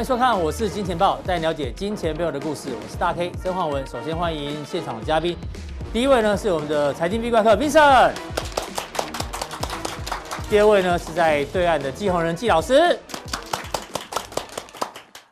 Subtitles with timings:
[0.00, 2.70] 欢迎收看，我是金钱豹，带你了解金钱背后的故事。
[2.70, 3.86] 我是大 K 曾焕文。
[3.86, 5.36] 首先欢迎现场的嘉宾，
[5.92, 8.12] 第一位呢是我们的财经 V 怪客 Vincent，
[10.48, 12.98] 第二位呢是在对岸的季鸿仁季老师。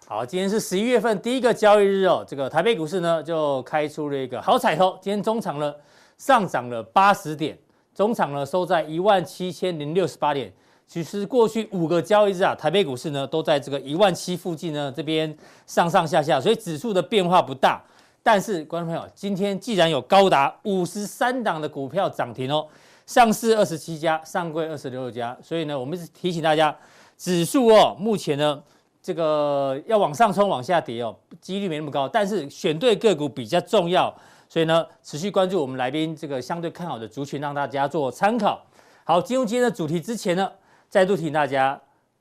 [0.06, 5.74] 好，今天是十一月份第一个交易日哦，这个台北股市呢就开出了一个好彩头，今天中场呢
[6.19, 7.58] 上涨了八十点，
[7.94, 10.52] 中场呢收在一万七千零六十八点。
[10.88, 17.78] 其实过去五个交易日啊，台北股市呢都在这个一万七附近呢，这边上上下下，所以指数的变化不大。
[18.23, 22.66] 但是，观众朋友，今天既然有高达五十三档的股票涨停哦，
[23.05, 26.75] 上市二十七家，上柜二十六家，所以呢，我们是提醒大家，
[27.19, 28.62] 指数哦，目前呢
[29.02, 34.12] 这个要往上冲、往下跌哦，几率没那么高，但是选对个股比较重要。
[34.48, 38.64] 所以呢，持续关注我们来宾这个相对看好的族群，让大家做参考。
[39.05, 40.50] 好，进入今天的主题之前呢。
[40.89, 41.78] 再度提醒大家，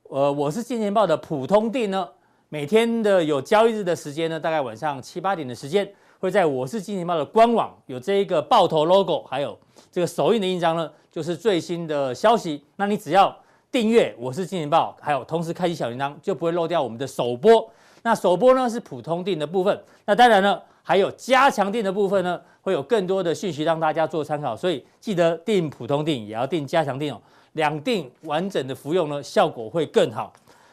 [0.09, 2.05] 呃，我是金钱爆的普通錠呢，
[2.49, 9.57] 每天的有交易日的时间呢，大概晚上七八点的时间，会在我是金钱爆的官网有这一个爆头 logo，还有
[9.89, 12.61] 这个手印的印章呢，就是最新的消息。
[12.75, 13.33] 那你只要
[13.71, 17.65] 订阅我是金钱爆，还有同时开启小铃铛，就不会漏掉我们的首播。
[18.03, 27.21] 那首播呢是普通錠的部分，那当然呢还有加强錠的部分呢，会有更多的讯息让大家做参考，所以记得订普通錠，也要订加强錠哦。
[27.57, 30.31] 两定完整的服用呢，效果会更好。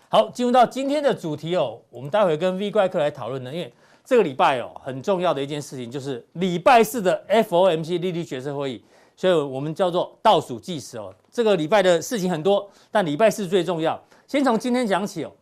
[0.09, 3.73] 好，进入到今天的主题哦，我们待会跟 V 怪客来讨论呢，因为
[4.05, 8.85] 这个礼拜哦，很重要的一件事情就是礼拜四的 FOMC 利率决策会议，
[9.17, 11.13] 所以我们叫做倒数计时哦。
[11.33, 14.01] 这个礼拜的事情很多，但礼拜四最重要。
[14.29, 15.33] 先从今天讲起哦，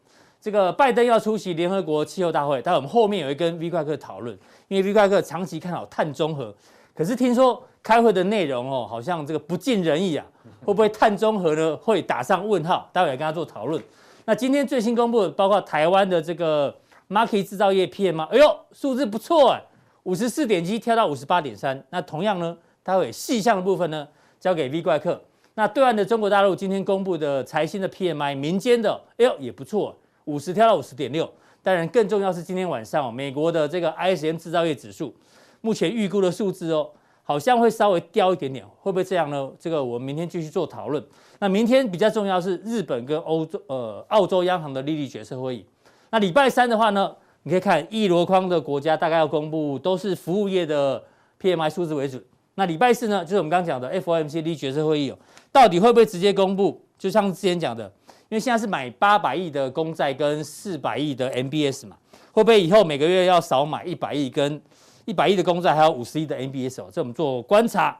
[0.40, 4.34] 这个拜登要出席联合国气候大会，待会我们后面也会跟 V 怪客讨论，
[4.68, 6.54] 因为 V 怪客长期看好碳中和，
[6.94, 10.24] 可是听说开会的内容哦，好像这个不尽人意啊。
[10.64, 11.76] 会不会碳中和呢？
[11.76, 12.88] 会打上问号？
[12.92, 13.82] 待会来跟他做讨论。
[14.24, 16.72] 那今天最新公布的，包括台湾的这个
[17.08, 19.62] Markit 制造业 PMI，哎呦，数字不错哎，
[20.04, 21.84] 五十四点七跳到五十八点三。
[21.90, 24.06] 那同样呢，待会细项的部分呢，
[24.38, 25.20] 交给 V 怪客。
[25.54, 31.28] 那对岸的中国大陆今天公布的财新的 PMI，民间的，哎呦也不错，五十跳到五十点六。
[31.60, 35.12] 当然更重要是今天晚上美国的这个 ISM 制造业指数，
[35.60, 36.88] 目前预估的数字哦。
[37.32, 39.50] 好像会稍微掉一点点，会不会这样呢？
[39.58, 41.02] 这个我们明天继续做讨论。
[41.38, 45.64] 那明天比较重要是日本跟欧洲、呃澳洲央行的利率决策会议。
[46.10, 47.10] 那礼拜三的话呢，
[47.44, 51.02] 你可以看一箩筐的国家大概要公布都是服务业的
[51.40, 52.22] PMI 数字为准。
[52.56, 55.18] 那礼拜四呢，就是我们刚刚讲的 FOMC 利率决策会议哦，
[55.50, 56.84] 到底会不会直接公布？
[56.98, 57.84] 就像之前讲的，
[58.28, 61.96] 因为现在是买八百亿的公债跟四百亿的 MBS 嘛，
[62.30, 64.60] 会不会以后每个月要少买一百亿跟？
[65.04, 67.98] 一百亿的公债，还有五十亿的 MBS 哦，这我们做观察。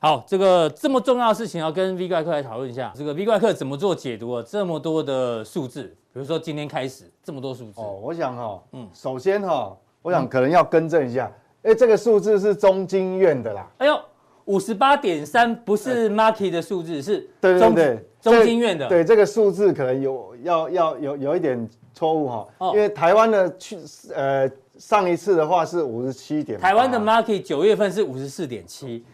[0.00, 2.92] 好，这个这么重要的事情，要跟 V 怪客来讨论一下。
[2.94, 4.44] 这个 V 怪客怎么做解读啊？
[4.46, 5.82] 这么多的数字，
[6.12, 7.80] 比如说今天开始这么多数字。
[7.80, 11.28] 哦，我想哈、哦，嗯，首先哈、哦，我想可能要更正一下，
[11.62, 13.68] 哎、嗯，这个数字是中经院的啦。
[13.78, 14.00] 哎呦，
[14.44, 18.88] 五十八点三不是 Markit 的数字，是对对对，中经院的。
[18.88, 23.76] 对，这个数字可能有要要有有一点错误哈，因为台湾的去
[24.14, 24.48] 呃。
[24.78, 29.04] 上一次的话是五十七点，台湾的 market 九月份是五十四点七，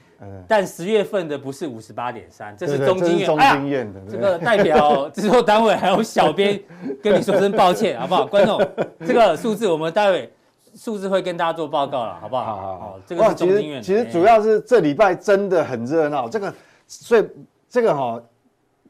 [0.47, 6.60] 但十月份的不是五十八点三，这是中经院，中经院的、哎、这个代表制作单位还有小编
[7.02, 8.26] 跟你说声抱歉，好不好？
[8.28, 8.60] 观众，
[9.06, 10.30] 这个数字我们待会
[10.75, 12.44] 数字会跟大家做报告了，好不好？
[12.44, 13.82] 好好好，这个是中经院。
[13.82, 16.52] 其实主要是这礼拜真的很热闹，这个
[16.86, 17.26] 所以
[17.70, 18.22] 这个哈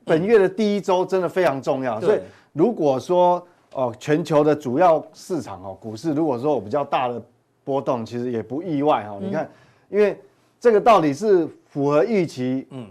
[0.04, 2.18] 本月的第一周真的非常重要，所以
[2.52, 3.46] 如果说。
[3.74, 7.20] 哦，全球的主要市场哦，股市如果说有比较大的
[7.64, 9.18] 波动，其实也不意外哈。
[9.20, 9.50] 你看，
[9.88, 10.16] 因为
[10.60, 12.86] 这个到底是符合预期，嗯，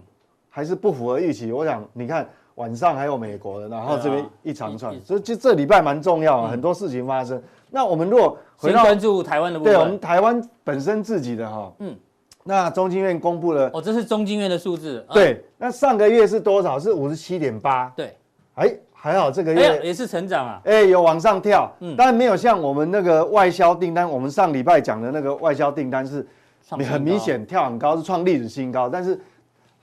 [0.49, 1.51] 还是不符合预期？
[1.53, 7.41] 我想你看晚上还有美国的，然后这边一长串，所以就这礼拜蛮重要啊，很多事情发生。
[7.71, 11.95] 那我们如果回到关注台湾的部分，对，我们台湾本身自己的哈，嗯，
[12.43, 16.77] 那中经院公布了，哦，这是中经院的数字，对，那上个月是多少？
[16.77, 18.17] 是五十七点八，对，
[18.55, 18.75] 哎。
[19.03, 26.25] 还好这个月也是成长啊，哎，有往上跳，嗯，当然没有像我们那个外销订单，我们上礼拜讲的那个外销订单是
[26.69, 29.19] 很明显跳很高，是创历史新高，但是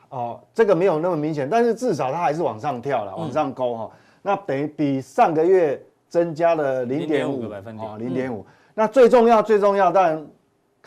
[0.09, 3.91] 哦，这个没有那么明显，但是至少它还是往上跳了，往上勾哈，
[4.23, 5.79] 那等于比上个月
[6.09, 10.27] 增加了零点五个百分点，零点五，那最重要最重要当然。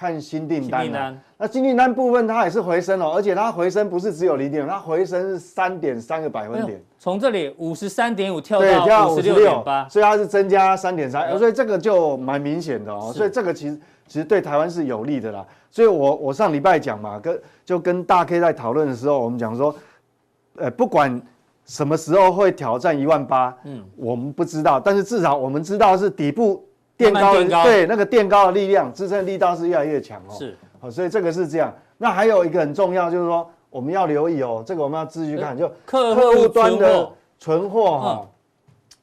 [0.04, 15.46] 看新订单，单，那新订单部分它也是回升哦，而且它回升不是只有零点五，它回升是三点三个百分点，从这里五十三点五跳到五十六点八，所以它是增加三点三，所以这个就蛮明显的哦，所以这个其实其实对台湾是有利的啦。
[15.72, 19.74] 所以我我上礼拜讲嘛，跟就跟大 K 在讨论的时候，我们讲说，
[20.58, 21.22] 呃，不管
[21.66, 23.56] 什么时候会挑战一万八？
[23.64, 26.62] 嗯，我们不知道，但是至少我们知道是底部
[26.98, 30.34] 垫高对那个垫高的力量支撑力道是越来越强哦。
[30.38, 31.74] 是，好，所以这个是这样。
[31.98, 37.10] 那还有一个很重要，就是说我们要留意哦，这个我们要继续看，就客户端的
[37.40, 38.30] 存货哈，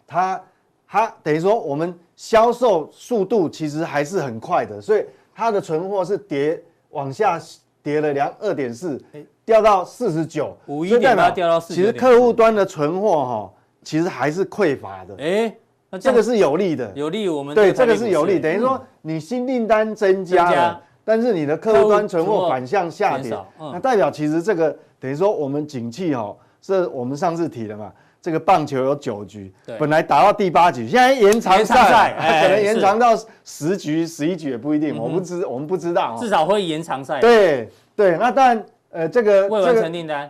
[0.07, 0.43] 它
[0.87, 5.05] 它等于说我们销售速度其实还是很快的，所以
[5.35, 7.41] 它的存货是跌往下
[7.83, 9.03] 跌了两二点四。
[9.43, 11.87] 掉到四十九，五一点它掉到四十九。
[11.91, 13.53] 其实客户端的存货哈，
[13.83, 15.17] 其实还是匮乏的。
[15.19, 15.53] 哎，
[15.91, 27.93] 那这个是有利的，有利我们对这个是有利，等于说你新订单增加了，但是你的客户端存货反向下跌，那代表其实这个等于说我们景气哦，是我们上次提的嘛，
[28.23, 37.21] 这个棒球有九局，本来打到第八局，现在延长赛，可能延长到十局、十一局也不一定，我不知我们不知道，至少会延长赛。
[37.21, 38.65] 对对，那当然。
[38.93, 40.29] 呃，这个未完成订单，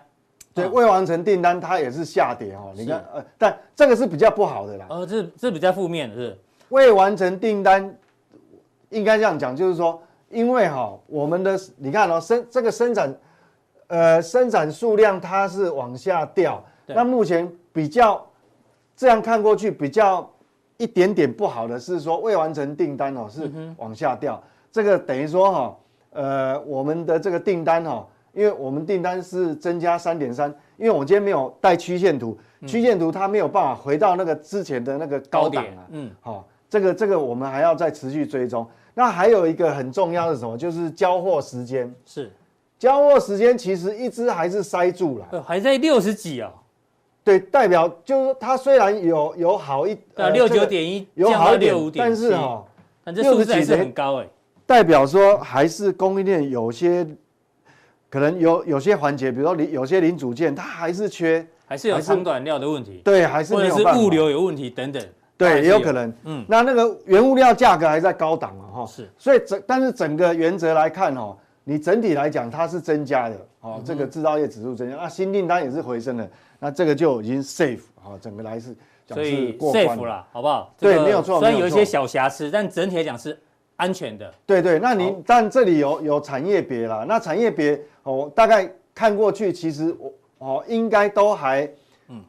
[0.61, 2.73] 对，未完成订单它也是下跌哦。
[2.75, 4.87] 你看，呃，但这个是比较不好的啦。
[4.89, 7.95] 呃，这这比较负面的是未完成订单，
[8.91, 13.15] 应该这样讲，就是说，因为哈，我们的你看哦，生这个生产，
[13.89, 16.63] 呃，生产数量它是往下掉。
[16.87, 18.25] 那目前比较
[18.97, 20.31] 这样看过去，比较
[20.77, 24.43] 一点点不好的是说，未完成订单哦是往下掉。
[24.73, 25.77] 这个等于说哈，
[26.11, 28.06] 呃，我们的这个订单哈。
[28.32, 35.87] 因为我们订单是增加三点三，因为我今天没有带曲线图，曲线图它没有办法回到那个之前的那个高档啊。
[35.91, 38.65] 嗯，好，这个这个我们还要再持续追踪。
[38.94, 41.93] 那还有一个很重要的什么，就是交货时间。
[42.06, 42.31] 是，
[42.79, 46.53] 交货时间其实一直还是塞住了，还在六十几啊。
[47.25, 52.65] 对，代表就是它虽然有有好一，呃，六九点一，有好一点，但是哈，
[53.06, 54.27] 六十几是很高哎，
[54.67, 57.05] 代表说还是供应链有些。
[58.11, 65.03] 可能有有些环节，比如说零有些零组件，它还是缺，还是有长短料的问题，对，还是没有或者是物流有问题等等，
[65.39, 66.12] 对，也有可能。
[66.25, 76.29] 嗯，那那个原物料价格还在高档嘛，哈，是，所以整但是整个原则来看，哦，你整体来讲它是增加的，哦，这个制造业指数增加，那新订单也是回升的，
[76.59, 80.75] 那这个就已经 safe，好，整个来是所以 safe 了，好不好？
[80.79, 83.39] 对，没有错，虽然有一些小瑕疵，但整体来讲是
[83.81, 84.32] 安全的。
[84.44, 87.81] 对对，那你但这里有有产业别啦，那产业别。
[88.03, 91.69] 哦，大概看过去，其实我哦，应该都还，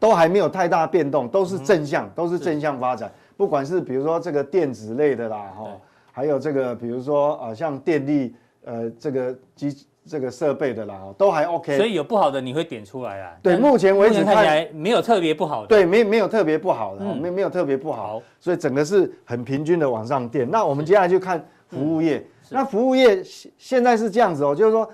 [0.02, 3.10] 都还没有太大变动，都是正向，都是正向发展。
[3.38, 5.68] 不管是比如说这个电子类的啦，哈，
[6.12, 11.78] 还有这个比如说啊，像电力呃这个机这个设备的啦，都还 OK。
[11.78, 13.32] 所以有不好的你会点出来啊？
[13.42, 15.68] 对，目前为止看起来没有特别不好的。
[15.68, 18.22] 对，没没有特别不好的，没没有特别不好。
[18.40, 20.50] 所以整个是很平均的往上垫。
[20.50, 22.22] 那我们接下来就看服务业。
[22.50, 24.90] 那服务业现现在是这样子哦，就是说。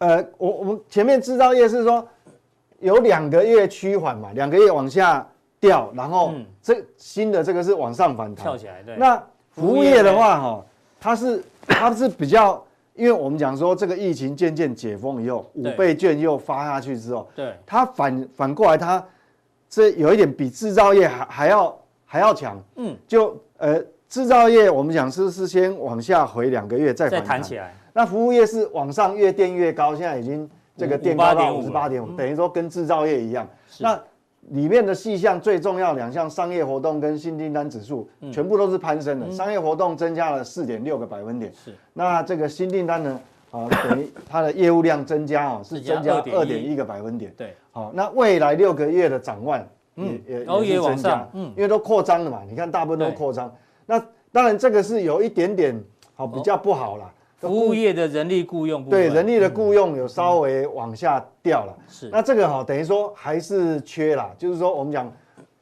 [0.00, 2.06] 呃，我我们前面制造业是说
[2.78, 5.26] 有两个月趋缓嘛，两个月往下
[5.58, 8.80] 掉，然后这新的这个是往上反弹，跳起来。
[8.84, 8.94] 对。
[8.94, 9.20] 那
[9.50, 10.64] 服务业的话，哈，
[11.00, 12.64] 它是它是比较，
[12.98, 19.02] 因为我们讲说这个疫情渐渐解封以后，五倍券又发下去之后，对，它反反过来，它
[19.70, 22.60] 这有一点比制造业还还要还要强。
[22.74, 22.96] 嗯。
[23.06, 27.72] 就呃，制造业我们讲是是先往下回两个月再反弹，再弹起来。
[27.92, 33.48] 那服务业是往上越垫越高，现在已经这个垫高到五十八点五，等于说跟制造业一样。
[33.78, 34.00] 那
[34.50, 39.30] 里面的细项最重要两项，商业活动跟新订单指数全部都是攀升的。
[39.30, 41.74] 商业活动增加了四点六个百分点，是。
[41.92, 43.20] 那这个新订单呢？
[43.50, 47.32] 啊，等于它的业务量增加啊，是增加二点一个百分点。
[47.36, 47.54] 对。
[47.70, 49.58] 好，那未来六个月的展望
[49.94, 52.42] 也也也是增加，嗯，因为都扩张了嘛。
[52.48, 53.50] 你看大部分都扩张。
[53.86, 53.98] 那
[54.30, 55.82] 当然这个是有一点点
[56.14, 57.10] 好比较不好了。
[57.38, 62.08] 服务业的人力雇佣，对人力的雇佣有稍微往下掉了，是。
[62.10, 65.12] 那这个哈，等于说还是缺啦，就是说我们讲，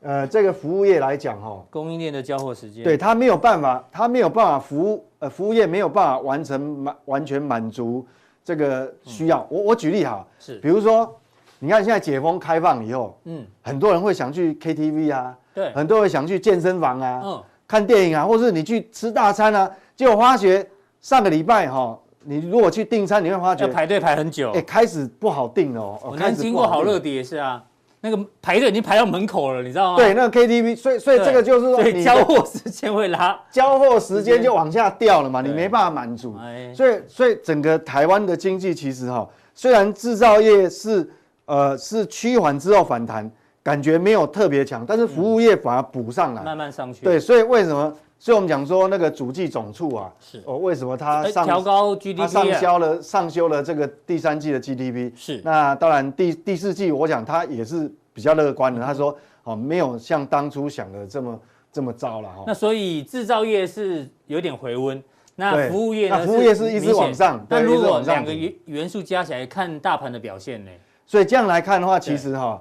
[0.01, 8.07] 呃，这个服务业来讲哈，供应链的交货时间，对它没有办法，它没有办法服务，呃，服务业没有办法完成满完全满足
[8.43, 9.47] 这个需要。
[9.51, 11.15] 我我举例哈，是，比如说，
[11.59, 20.67] 你看现在解封开放以后，嗯，很多人会想去 KTV 啊，对，很多人想去健身房啊，嗯，看电影啊，或是你去吃大餐啊，结果发觉。
[21.07, 25.97] 上个礼拜哈，你如果去订餐，你会发觉排队排很久，哎，开始不好订了。
[26.03, 27.63] 我们经过好乐迪也是啊，
[28.01, 29.97] 那个排队已经排到门口了，你知道吗？
[29.99, 36.35] 对，那个 KTV，所以所以这个就是说，你交货时间会拉， 交货时间就往下掉了嘛，你没办法满足。
[36.75, 41.09] 所以所以整个台湾的经济其实哈，虽然制造业是
[41.45, 43.31] 呃是趋缓之后反弹，
[43.63, 47.05] 感觉没有特别强，但是服务业反而补上来，慢慢上去。
[47.05, 47.95] 对，所以为什么？
[48.19, 55.13] 所以我们讲说那个主计总处啊，是哦，为什么它上调高 GDP，它上修了上修了这个第三季的 GDP？
[55.15, 62.45] 是那当然第第四季我想它也是比较乐观的，他说哦，没有像当初想的这么这么糟了哈。
[62.47, 65.03] 那所以制造业是有点回温，
[65.35, 66.17] 那服务业呢？
[66.19, 67.45] 那服务业是一直往上。
[67.49, 70.71] 但如果两个元元素加起来看大盘的表现呢？
[71.05, 72.61] 所以这样来看的话，其实哈，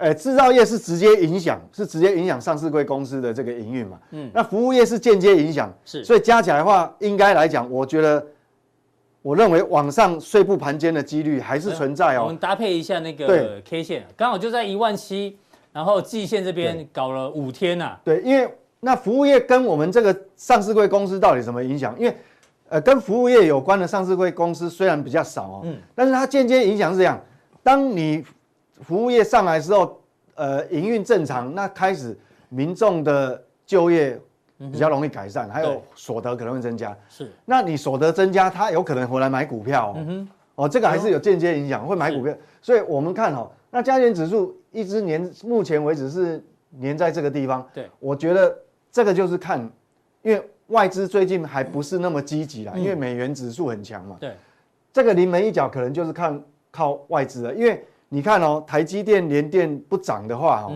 [0.00, 3.98] 呃，制造业是直接影响，是直接影响上市柜公司的这个营运嘛。
[4.10, 4.30] 嗯。
[4.34, 6.02] 那服务业是间接影响，是。
[6.02, 8.26] 所以加起来的话，应该来讲，我觉得。
[9.22, 12.22] 我认为往上碎步盘间的几率还是存在哦。
[12.22, 15.36] 我们搭配一下那个 K 线，刚好就在一万七，
[15.74, 17.98] 然后季线这边搞了五天呐。
[18.02, 21.94] 对，因为那服务业跟我们这个上市柜公司到底什么影响？
[22.00, 22.16] 因为
[22.70, 27.20] 呃，跟服务业有关的上市柜公司虽然比较少哦，嗯，但是它间接影响是这样：
[27.62, 28.24] 当你
[28.82, 30.00] 服务业上来之后，
[30.34, 32.16] 呃，营运正常，那开始
[32.48, 34.20] 民众的就业。
[34.70, 36.94] 比较容易改善，还有所得可能会增加。
[37.08, 39.94] 是，那你所得增加，他有可能回来买股票哦。
[39.96, 42.34] 嗯哼，哦，这个还是有间接影响，会买股票。
[42.60, 46.44] 所以我们看哦，那加权指数一直年，目前为止是
[46.82, 47.66] 粘在这个地方。
[47.72, 48.54] 对，我觉得
[48.92, 49.58] 这个就是看，
[50.20, 54.18] 因为外资最近还不是那么积极啦，因为美元指数很强嘛。
[54.20, 54.34] 对，
[54.92, 56.38] 这个临门一脚可能就是看
[56.70, 60.72] 靠外资了，因为你看哦，台积电、联电不涨的话哦。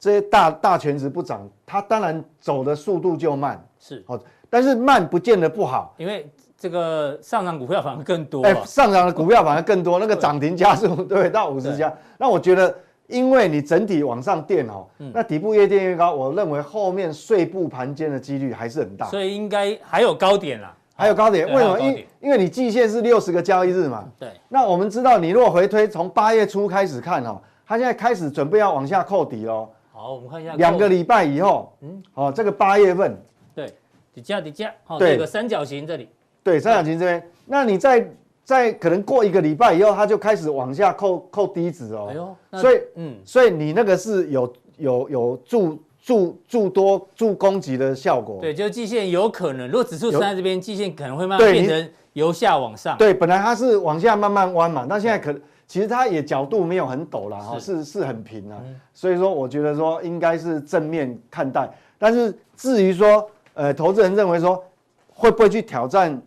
[0.00, 4.04] 这些大大全值不涨，它当然走的速度就慢，是。
[4.06, 4.16] 哦，
[4.48, 12.72] 但是慢不见得不好，因为这个上涨股票反而更多，哎，上涨的股票反而更多，那个涨停加速 对到五十家，那我觉得，
[13.08, 21.78] 因为你整体往上垫哦，那底部越垫越高，我认为后面碎步盘间的几率还是很大，所以应该还有高点啦，还有高点，为什么？
[21.78, 29.68] 因因为你季线是六十个交易日嘛，对，那我们知道你如果回推从八月初开始看哦，它现在开始准备要往下扣底喽。
[29.92, 33.16] 好，我们看一下两个礼拜以后，嗯，哦，这个八月份，
[33.54, 33.72] 对，
[34.12, 36.08] 底价底价，好，这个三角形这里，
[36.42, 38.10] 对，三角形这边，那你在
[38.42, 55.38] 在可能过一个礼拜以后，它就开始往下扣扣低值哦，哎呦，所以，嗯，所以你那个是有有有助助助多助攻击的效果，对，就是季线有可能，如果指数站在这边，季线可能会慢慢变成由下往上，对，本来它是往下慢慢弯嘛，那现在可。
[55.66, 58.56] 其实它也角度没有很陡啦，哈，是是很平啊，
[58.94, 61.68] 所以说我觉得说应该是正面看待。
[61.98, 64.64] 但是至于说，呃，投资人认为说
[65.10, 66.18] 会不会去挑战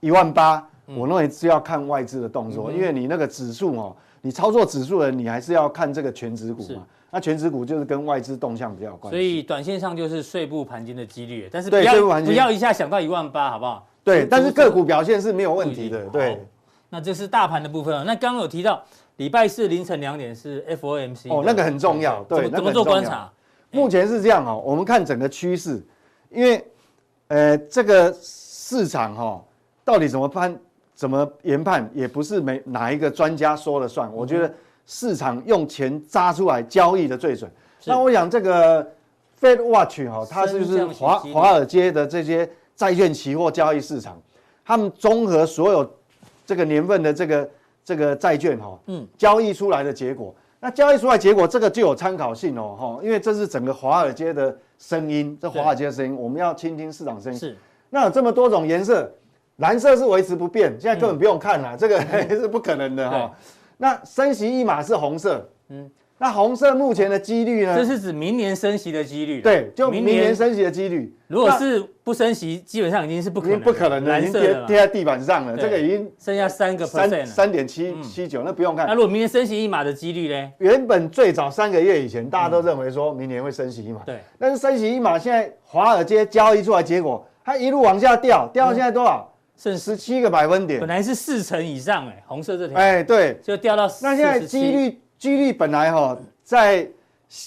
[0.00, 9.16] 一万八，我认为是要看外资的动作，因为你那个指数哦，你操作指数的你还是要看这个权值股嘛，那全指股就是跟外资动向比较有关系。
[9.16, 13.86] 所以短线上就是碎步盘金的几率，但是不要不要一下想到一万八，好不好？
[14.02, 16.40] 对，但是个股表现是没有问题的，对。
[16.88, 18.02] 那这是大盘的部分啊。
[18.04, 18.82] 那刚刚有提到
[19.18, 23.30] 礼拜四凌晨两点是 FOMC 哦，那个很重要，对，怎么做观察？
[23.70, 25.80] 目前是这样哦，我们看整个趋势，
[26.30, 26.64] 因为
[27.28, 29.44] 呃这个市场哈
[29.84, 30.58] 到底怎么判、
[30.94, 34.12] 怎么研判，也不是每哪一个专家说了算。
[34.12, 34.52] 我觉得
[34.86, 37.50] 市场用钱扎出来交易的最准。
[37.84, 38.86] 那我想这个
[39.40, 44.20] Fed Watch 哈，它就是华华尔街的这些债券期货交易市场，
[44.64, 45.90] 他们综合所有。
[46.46, 47.50] 这个年份的这个
[47.84, 57.38] 这个债券哈，嗯，交易出来的结果，那交易出来结果这个就有参考性哦，哈，因为这是整个华尔街的声音，这华尔街的声音，我们要倾听市场声音。
[57.38, 57.56] 是，
[57.88, 59.08] 那有这么多种颜色，
[59.58, 62.00] 蓝色是维持不变，现在根本不用看了，这个
[62.36, 63.30] 是不可能的哈。
[63.80, 65.90] 那升息一码是红色，嗯。
[66.22, 67.74] 那红色目前的几率呢？
[67.74, 69.40] 这是指明年升息的几率。
[69.40, 71.16] 对，就明年升息的几率。
[71.28, 75.56] 如果是不升息，基本上已经是不可能，不可能的，已经贴贴在地板上了。
[75.56, 78.86] 这个已经剩下三个 percent，三点七七九，那不用看。
[78.86, 80.52] 那如果明年升息一码的几率呢？
[80.58, 84.02] 原本最早三个月以前，大家都认为说明年会升息一码。
[84.04, 84.18] 对。
[84.38, 89.29] 但是升息一码，现在华尔街交易出来结果，它一路往下掉，掉到现在多少？
[89.60, 90.80] 剩十七个百分点。
[90.80, 92.78] 本来是四成以上，哎，红色这条。
[92.78, 93.38] 哎，对。
[93.42, 96.16] 就掉到那现在几率几率本来哈。
[96.42, 96.88] 在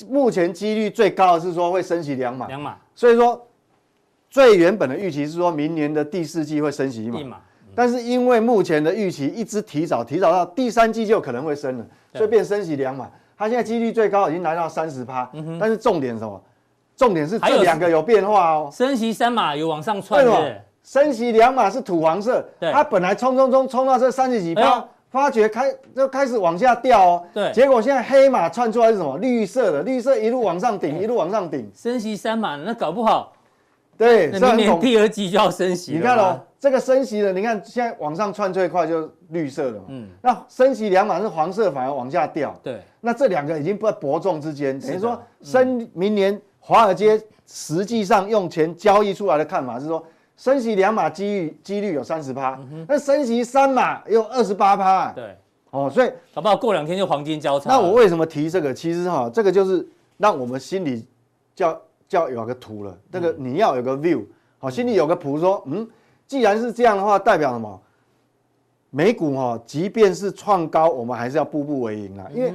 [0.08, 3.46] 目前几率最高的是说会升息两码，两码，所以说
[4.30, 7.42] 最原本的预期是说明年的第四季会升息一码，
[7.74, 13.10] 但是因为目前的预期一直提早，提早到第三季就可能会升了，所以变升息两码。
[13.36, 15.30] 它现在几率最高已经来到三十趴，
[15.60, 16.42] 但是重点是什么？
[16.96, 18.70] 重点是这两个有变化哦。
[18.72, 24.86] 升息三码有往上窜，对，升息两码是土黄色，它本来冲冲冲冲到这三十几趴。
[25.10, 29.16] 发觉开就开始往下掉哦，对，结果现在黑马窜出来是什么？
[29.20, 33.32] 绿色的，绿色一路往上顶，一路往上顶，升息三码，那搞不好，
[33.96, 35.92] 对，明年第二季就要升息。
[35.92, 50.04] 你看哦，这个升息的，你看现在往上窜最快就是绿色的嘛，嗯，那升息两码是黄色，反而往下掉，对，那这两个已经不在伯仲之间，等于说升明年华尔街实际上用钱交易出来的看法是说。
[50.36, 55.12] 升息两码几率几率有三十趴，那升息三码有二十八趴。
[55.12, 55.38] 对，
[55.70, 56.58] 哦，所以好不好？
[56.58, 57.70] 过两天就黄金交叉。
[57.70, 58.74] 那我为什么提这个？
[58.74, 59.88] 其实哈，这个就是
[60.18, 61.06] 让我们心里
[61.56, 62.98] 叫叫有个图了。
[63.12, 64.26] 这个你要有个 view，
[64.58, 65.88] 好，心里有个谱，说，嗯，
[66.28, 67.82] 既然是这样的话，代表什么？
[68.90, 72.54] 美股哈，即便是创高，我们还是要步步为营啊，因为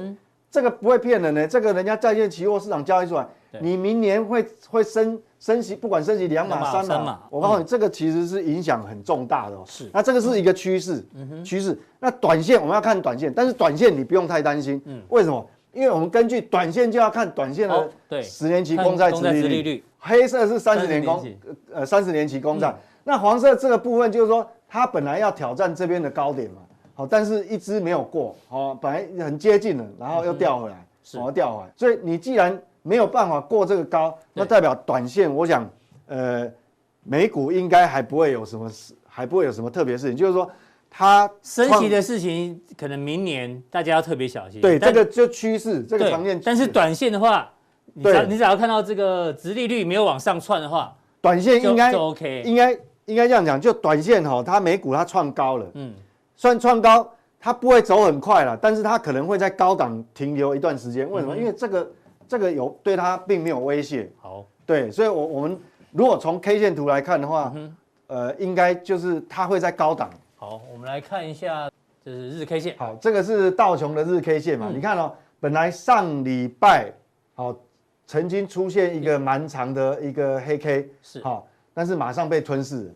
[0.51, 1.47] 这个不会骗人的。
[1.47, 3.27] 这个人家债券期货市场交易出来，
[3.59, 9.63] 你明年会会升升息，不管升息两码三码，我告诉你，这个其实是影响很重大的哦。
[9.65, 11.05] 是，那这个是一个趋势，
[11.43, 11.79] 趋势。
[11.99, 14.81] 那短线我们要看短线，但是短线你不用太担心。
[14.85, 15.01] 嗯。
[15.09, 15.45] 为什么？
[15.71, 21.25] 因为我们根据短线就要看短线的十年期公债殖利率，黑色是三十年公
[21.73, 24.47] 呃三十年期公债，那黄色这个部分就是说。
[24.71, 26.61] 它本来要挑战这边的高点嘛，
[26.99, 35.65] 好，但是一只没有过，好，本来很接近了，然后又掉回来，然后掉回来，所以你既然没有办法过这个高，那代表短线，我想，
[36.07, 36.51] 呃，
[37.05, 40.51] 美股应该还不会有什么事，还不会有什么特别事情，就是说
[40.89, 44.59] 它升息的事情，可能明年大家要特别小心。
[44.59, 46.37] 对，这个就趋势，这个常见。
[46.43, 47.49] 但是短线的话，
[47.93, 52.77] 你只要你只要看到这个殖利率没有往上窜的话，短线应该 OK，应该。
[53.05, 55.91] 应该这样讲，就短线哈，它美股它创高了，嗯，
[56.39, 57.05] 虽然创高，
[57.37, 61.05] 它不会走很快了，但是它可能会在高档停留一段时间。
[61.11, 61.35] 为什么？
[61.35, 61.91] 因为这个
[62.29, 64.09] 这个有对它并没有威胁。
[64.21, 65.59] 好，对，所以，我我们
[65.91, 67.53] 如果从 K 线图来看的话，
[68.07, 70.09] 呃，应该就是它会在高档。
[70.37, 71.69] 好，我们来看一下，
[72.05, 72.73] 这是日 K 线。
[72.77, 74.71] 好，这个是道琼的日 K 线嘛？
[74.73, 76.89] 你看哦，本来上礼拜
[77.35, 77.53] 好
[78.07, 81.45] 曾经出现一个蛮长的一个黑 K，是好。
[81.73, 82.89] 但是马上被吞噬，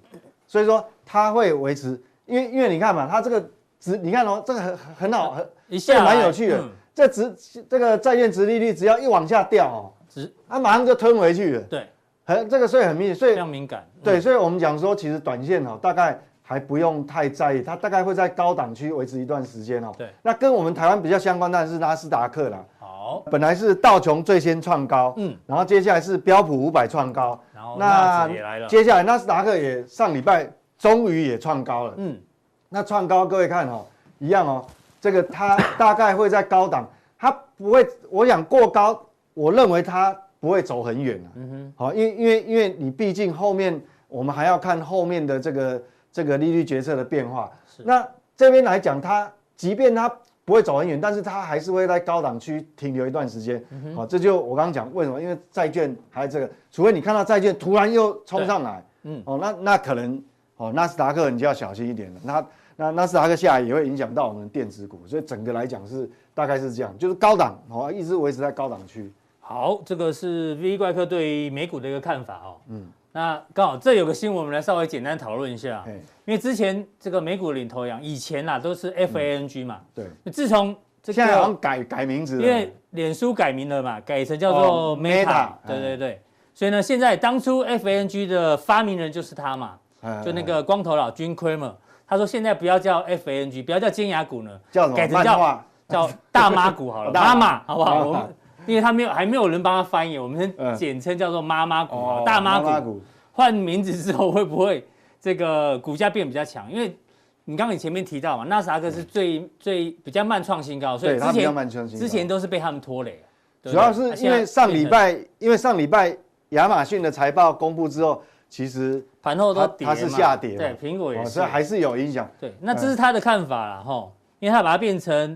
[0.48, 3.50] 所以说它会维持，因为因为你看嘛，它这个
[3.80, 6.64] 值，你看哦，这个很很好，很 一下蛮有趣的。
[6.96, 7.36] 这值
[7.68, 11.62] 这个债券值利率只要一往下掉哦，值它马上就吞回去了。
[11.62, 11.88] 对，
[12.24, 13.84] 很这个所以很明显，所以非常敏感。
[14.04, 19.92] 对，所以我们讲说，其实短线哦，大概还不用太在意，它大概会在高档区维持一段时间哦。
[19.98, 22.64] 对，那跟我们台湾比较相关，当然是纳斯达克啦。
[22.78, 27.42] 好，本来是道琼最先创高，嗯，然后接下来是标普五百创高。
[27.80, 28.30] 那
[28.68, 30.48] 接下来纳斯达克也上礼拜
[30.84, 32.20] 终于也创高了，嗯，
[32.68, 33.86] 那创高各位看哦，
[34.20, 34.66] 一样哦，
[35.00, 36.86] 这个它大概会在高档，
[37.18, 39.02] 它不会，我想过高，
[39.34, 50.14] 我认为它不会走很远，嗯哼，好，因为因为因为你毕竟后面我们还要看后面的这个这个利率决策的变化，是，那这边来讲，它即便它。
[50.46, 53.58] 不会走很远，但是它还是会在高档区停留一段时间。
[53.60, 54.02] 好、嗯哼。
[54.02, 55.22] 哦，这就我刚刚讲为什么？
[55.22, 60.22] 因为债券还有这个，除非你看到债券突然又冲上来，嗯，哦，那那可能
[60.58, 62.20] 哦，纳斯达克你就要小心一点了。
[62.24, 69.12] 那那纳斯达克下来也会影响到我们的电子股，所以整个来讲是大概是这样，就是高档哦，一直维持在高档区。
[69.40, 72.56] 好，这个是 V 怪客对于美股的一个看法哦。
[72.70, 72.88] 嗯。
[73.16, 75.84] 那刚好这有个新闻，我们来稍微简单讨论一下。
[76.26, 79.82] 因为之前这个美股领头羊，以前呐都是 FANG 嘛。
[79.94, 80.08] 对。
[80.32, 85.50] 自从这个现在好像改改名字了，因为脸书改名了嘛，改成叫做 Meta。
[85.68, 86.22] 对对对。
[86.56, 89.78] 所以呢，现在当初 FANG 的发明人就是他嘛，
[90.24, 91.74] 就那个光头佬 Jim Cramer。
[92.08, 94.96] 他说现在不要叫 FANG，不要叫尖牙股呢，叫什么？
[94.96, 98.06] 改成叫叫大妈股好了， 妈妈好不好？
[98.06, 98.36] 我们。
[98.66, 103.02] 因为他没有，还没有人帮他翻译，我们先简称叫做妈妈股、嗯、大妈股。
[103.34, 104.88] 换名字之后会不会
[105.20, 106.72] 这个股价变比较强？
[106.72, 106.96] 因为
[107.44, 113.22] 你刚刚你前面提到嘛，纳斯达克是最、嗯、最比较慢创新高，所以之前之前都是被他们拖累。
[113.64, 116.16] 主要是因为上礼拜，因为上礼拜
[116.50, 118.22] 亚马逊的财报公布之后，
[118.54, 120.56] 其实盘后都跌，它是下跌。
[120.56, 122.30] 对，苹果也是，所以还是有影响。
[122.40, 125.36] 对，那这是他的看法啦，哈，因为他把它变成。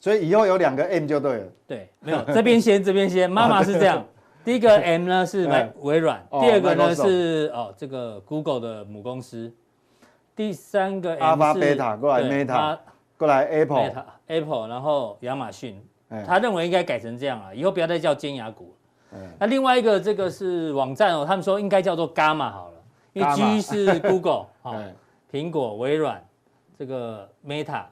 [0.00, 1.44] 所以以后有两个 M 就对了。
[1.68, 3.30] 对，没有这边先， 这边先。
[3.30, 4.04] 妈妈是这样，
[4.44, 9.52] 第一个 M 呢是微微软，第二个呢是哦这个 Google 的母公司，
[10.34, 12.78] 第三个 M 是 Beta 过来 Meta，
[13.16, 15.80] 过来 Apple，Apple，然后亚马逊，
[16.26, 18.74] 他认为应该改成这样啊，以后不要再叫尖牙股。
[19.38, 24.82] 那另外一个这个是网站哦，他们说应该叫做 Gamma 好了，因为 G 是 Google 啊，
[25.32, 26.24] 苹果、微软，
[26.78, 27.84] 这个 Meta，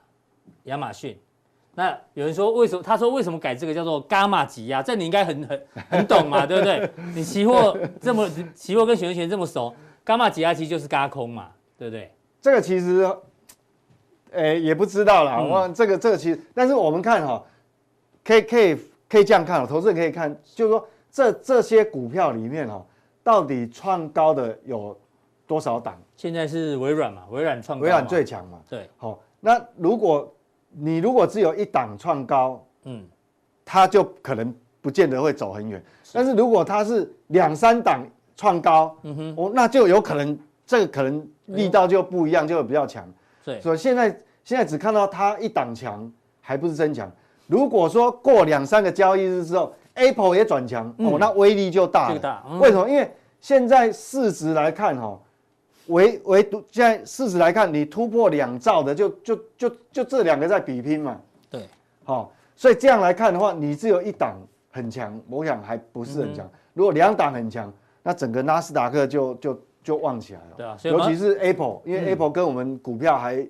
[0.65, 1.19] 亚马逊。
[1.75, 2.83] 那有人说为什么？
[2.83, 4.83] 他说为什么改这个叫做伽马挤压？
[4.83, 6.91] 这你应该很很很懂嘛， 对不对？
[7.15, 9.73] 你期货这么期货跟选择权这么熟，
[10.05, 12.13] 伽马挤压其实就是嘎空嘛，对不对？
[12.41, 13.09] 这个其实，
[14.33, 15.41] 诶也不知道啦。
[15.41, 17.47] 我、嗯、这个这个其实，但是我们看哈、喔，
[18.25, 18.77] 可以可以
[19.09, 22.87] 可以这样看哦、喔，投资人可以看，就是说这这些股票里面哦、喔，
[23.23, 24.99] 到底创高的有
[25.47, 25.97] 多少档？
[26.17, 28.61] 现在是微软嘛，微软创高，微软最强嘛。
[28.69, 30.33] 对，好，那如果。
[30.71, 33.03] 你如果只有一档创高，嗯，
[33.65, 35.83] 它就可能不见得会走很远。
[36.05, 43.11] 是但是如果它是两三档创高，嗯哼，哦，那就有可能这个可能力道就不一样，就会比较强。
[43.43, 44.11] 对，所以现在
[44.45, 47.11] 现在只看到它一档强，还不是真强。
[47.47, 52.19] 如果说过两三个交易日之后，Apple 也转强，哦，那威力就大了。
[52.19, 52.89] 大为什么？
[52.89, 55.19] 因为现在市值来看，哈，
[55.87, 61.21] 唯唯独现在市值来看，你突破两兆的就，就就就就这两个在比拼嘛。
[61.51, 61.63] 对，
[62.05, 64.37] 好，所以这样来看的话，你只有一档
[64.71, 66.49] 很强，我想还不是很强。
[66.73, 70.47] 如果两档很强，那整个纳斯达克就就就旺起来了。
[70.57, 73.47] 对啊，尤其是 Apple，因为 Apple 跟我们股票还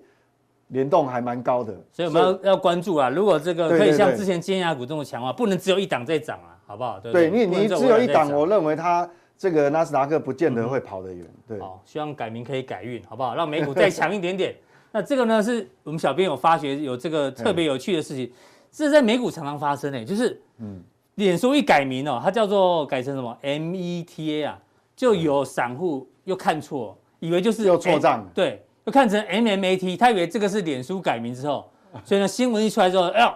[0.69, 3.09] 联动还蛮高的，所以我们要要关注啊。
[3.09, 6.99] 如果这个可以像之前尖牙股这么强啊，不能只有一档在涨啊，好不好？
[7.01, 11.27] 对，对，你你只有一档，我认为它这个纳斯达克不见得会跑得远。
[11.47, 13.35] 对，好，希望改名可以改运，好不好？
[13.35, 14.55] 让美股再强一点点。
[14.93, 18.33] 那这个呢，是我们小编有发觉有这个特别有趣的事情，
[18.73, 20.83] 是在美股常常发生诶，就是嗯，
[21.17, 24.59] 脸书一改名哦，它叫做改成什么 META 啊。
[24.97, 31.71] 就有散户又看错，以为就是又错账，对，又看成 MMAT，他以为这个是脸书改名之后，
[32.03, 33.31] 所以呢新闻一出来之后，哎呦，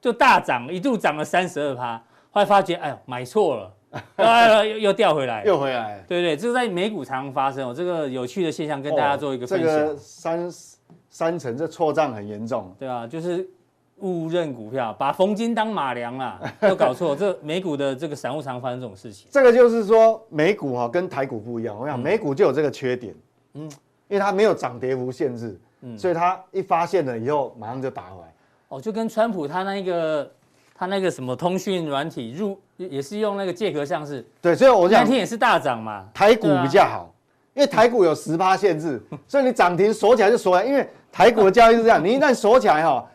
[0.00, 3.74] 就大涨，一度涨了三十二趴，后来发觉哎呦买错了，
[4.62, 9.68] 又又又掉回来，又回来，对对，这个在美股常常发生哦，这个有趣的现象跟大家做一个分享。
[9.68, 10.50] 这个三
[11.10, 13.44] 三成这错账很严重，对啊，就是。
[13.98, 17.14] 误认股票，把冯金当马良啦， 都搞错。
[17.14, 19.28] 这美股的这个散户常发生这种事情。
[19.30, 21.78] 这个就是说，美股哈跟台股不一样。
[21.78, 23.14] 我想美股就有这个缺点，
[23.54, 23.70] 嗯，
[24.12, 28.34] 因为它没有涨跌幅限制，嗯，所以它一发现了以后，马上就打回来。
[28.68, 30.30] 哦，就跟川普他那个
[30.74, 36.04] 他那个什么通讯软体入也是用那个借壳上市，对，所以我讲那天也是大涨嘛。
[36.12, 37.10] 台股比较好，
[37.54, 40.70] 因为台股有十八限制， 所以你涨停锁起来就锁起来。
[40.70, 43.08] 因为台股的交易是这样，你一旦锁起来哈。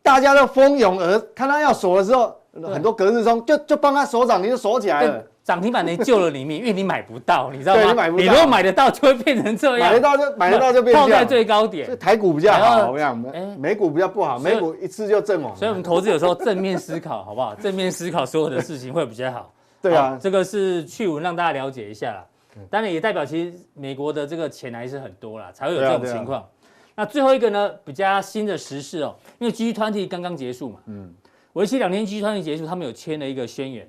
[0.00, 2.34] 大家都蜂拥而看他要锁的时候，
[2.72, 7.82] 很多隔日中就就帮他锁涨停就锁起来了，涨停板能救了你命，因为你买不到，你知道吗？
[7.84, 8.22] 你买不到。
[8.22, 9.88] 你如果买得到，就会变成这样。
[9.88, 10.82] 买得到就买得到就。
[10.92, 11.98] 套在最高点。
[11.98, 15.56] 台股比较好，我讲，哎，美股比较不好，美股一次就阵亡。
[15.56, 17.54] 所以我们投资有时候正面思考，好不好？
[17.54, 19.50] 正面思考所有的事情会比较好。
[19.80, 22.26] 对啊，这个是趣闻，让大家了解一下啦。
[22.68, 26.46] 当然也代表其实美国的这个钱还是很多啦，才会有这种情况。
[26.94, 31.10] 那最后一个呢，比较新的时事哦，因为 G20 刚刚结束嘛，嗯，
[31.54, 33.88] 为期两天 G20 结束，他们有签了一个宣言。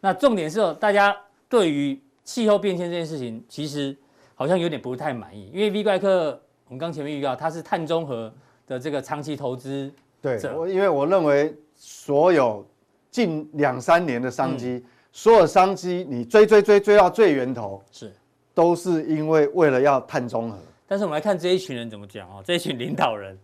[0.00, 1.16] 那重点是哦，大家
[1.48, 3.96] 对于气候变迁这件事情，其实
[4.34, 8.32] 好像有点不太满意，因为 V 怪客，我们刚前面预告，他是碳中和
[8.66, 9.92] 的这个长期投资。
[10.20, 12.66] 对，我因为我认为所有
[13.10, 18.12] 近两三年的商机，嗯、所有商机你追追追追到最源头，是
[18.52, 20.58] 都是因为为了要碳中和。
[20.88, 23.38] 但是我们来看这一群人怎么讲哦，这一群领导人，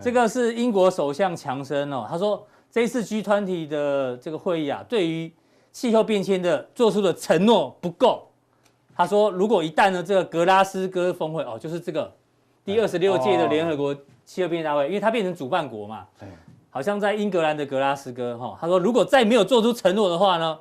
[0.00, 5.32] 这个是英国首相强生哦，他说这一次 G20 的这个会议啊，对于
[5.74, 8.26] 气候变迁的做出的承诺不够。
[8.96, 12.10] 他说，如果一旦呢这个格拉斯哥峰会哦，就是这个
[12.64, 16.06] 第二十六届的联合国气候变迁大会，因为它变成主办国嘛，
[16.70, 20.58] 好像在英格兰的格拉斯哥哈，他说如果再没有做出承诺的话呢，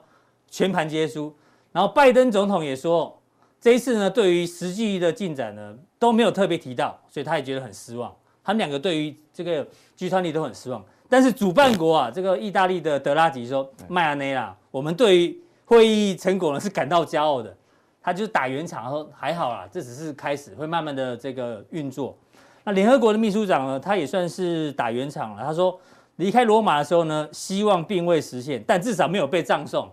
[0.49, 1.34] 全盘皆输。
[1.71, 3.17] 然后拜登总统也说。
[3.62, 8.13] 这一次呢，对于实际的进展呢都没有特别提到，所以他也觉得很失望。
[8.43, 10.84] 他们两个对于这个集团里都很失望。
[11.13, 17.56] 但是主办国啊，这个意大利的德拉吉说：“迈阿内啦，我们对于会议成果呢是感到骄傲的。”
[18.02, 22.17] 他就是打圆场，说还好啦，这只是开始，会慢慢的这个运作。
[22.63, 25.43] 那联合国的秘书长呢，他也算是打圆场了。
[25.45, 25.80] 他说
[26.15, 29.88] 离开罗马的时候呢，希望并未实现，但至少没有被葬送。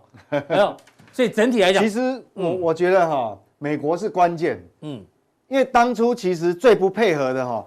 [0.49, 0.75] 没有，
[1.13, 3.37] 所以整体来讲，其实我我觉得哈。
[3.59, 5.05] 美国是关键，嗯，
[5.47, 7.63] 因为当初其实最不配合的哈，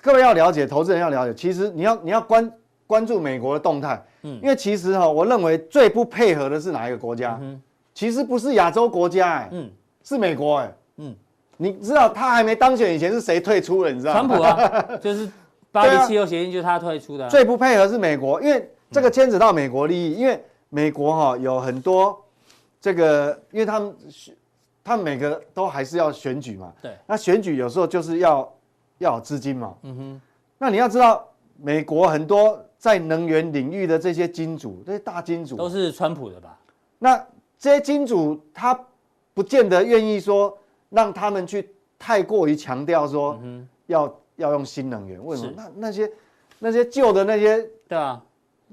[0.00, 2.50] 各位要了解，投资人要了解，其实你要你要关
[2.88, 7.38] 关注美国的动态，嗯，因为其实哈，我认为最不配合的是哪一个国家？
[7.40, 7.62] 嗯，
[7.94, 9.70] 其实不是亚洲国家，哎，嗯，
[10.02, 11.14] 是美国，哎，嗯，
[11.56, 13.92] 你知道他还没当选以前是谁退出了？
[13.92, 14.26] 你知道吗？
[14.26, 15.30] 川普啊， 就是
[15.70, 22.18] 巴黎气候协定就是他退出的，啊，最不配合是美国，因为这个牵扯到美国利益，因为美国哈有很多
[22.80, 23.94] 这个，因为他们。
[24.84, 26.72] 他每个都还是要选举嘛？
[26.80, 26.92] 对。
[27.06, 28.50] 那选举有时候就是要
[28.96, 29.74] 要有资金嘛。
[29.82, 30.20] 嗯哼。
[30.56, 36.58] 那你要知道，美国很多在能源领域的这些金主，这些大金主都是川普的吧？
[36.98, 37.16] 那
[37.58, 38.78] 这些金主他
[39.34, 40.56] 不见得愿意说
[40.88, 43.38] 让他们去太过于强调说
[43.86, 45.22] 要要用新能源。
[45.24, 45.52] 为什么？
[45.56, 46.10] 那那些
[46.58, 48.22] 那些旧的那些对啊。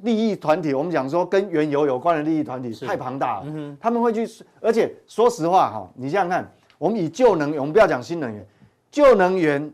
[0.01, 4.27] 利益团体，我们讲说跟原油有关的利益团体太庞大了，嗯、他们会去，
[4.59, 8.45] 而且说实话哈，你想想看，我们以旧能源，我们不要讲新能源，
[8.91, 9.71] 旧能源，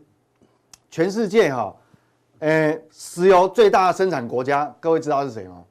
[0.92, 1.74] 全世界哈，
[2.42, 5.62] 呃，石油最大的生产国家，各位知道是谁吗？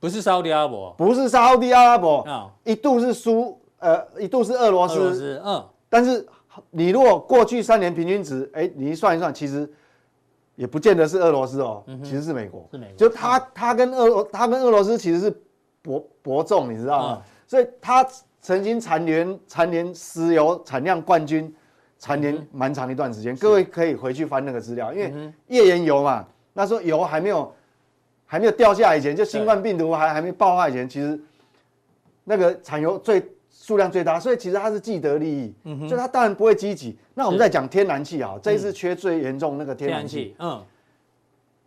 [0.00, 6.26] 不是沙乌地阿拉伯，不是沙乌地阿拉伯，哦、一度是苏，呃，一度是俄罗斯，嗯，但是
[6.70, 9.70] 你如果过去三年平均值，哎，你一算一算，其实
[10.56, 12.66] 也不见得是俄罗斯哦，嗯、其实是美国。
[12.70, 12.96] 是美国。
[12.96, 15.42] 就他他跟俄罗他跟俄罗斯其实是
[15.82, 17.18] 伯伯仲，你知道吗？
[17.20, 18.02] 嗯、所以他
[18.40, 21.54] 曾经蝉联蝉联石油产量冠军，
[21.98, 23.34] 蝉联蛮长一段时间。
[23.34, 27.54] 嗯、各位可以回去翻那个资料，因为页岩油嘛，那时候油还没有
[28.26, 31.20] 还没有掉下来以前，就新冠病毒还还没爆发以前，其实
[32.24, 33.22] 那个产油最。
[33.50, 35.54] 数量最大，所以其实它是既得利益，
[35.88, 36.96] 所以它当然不会积极。
[37.12, 40.64] 那我们再讲天然气啊，这一次缺最严重那个天然气，嗯，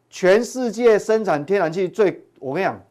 [0.10, 2.82] 全世界生产天然气最，我跟你讲，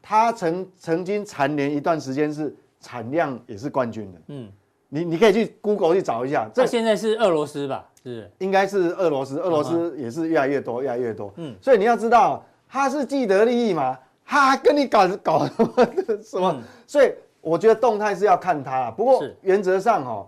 [0.00, 4.48] 它曾曾经蝉联一段时间是产量也是冠军的，嗯，
[4.96, 7.84] 你你可以去 Google 去找一下，这现在是俄罗斯吧？
[8.02, 15.86] 是，应该是俄罗斯，俄罗斯也是越来越多，越来越多，嗯，所以你要知道，他是既得利益嘛，他还跟你搞搞什么
[16.22, 16.56] 什么，
[16.86, 17.12] 所以。
[17.42, 20.26] 我觉得动态是要看他，不过原则上哦，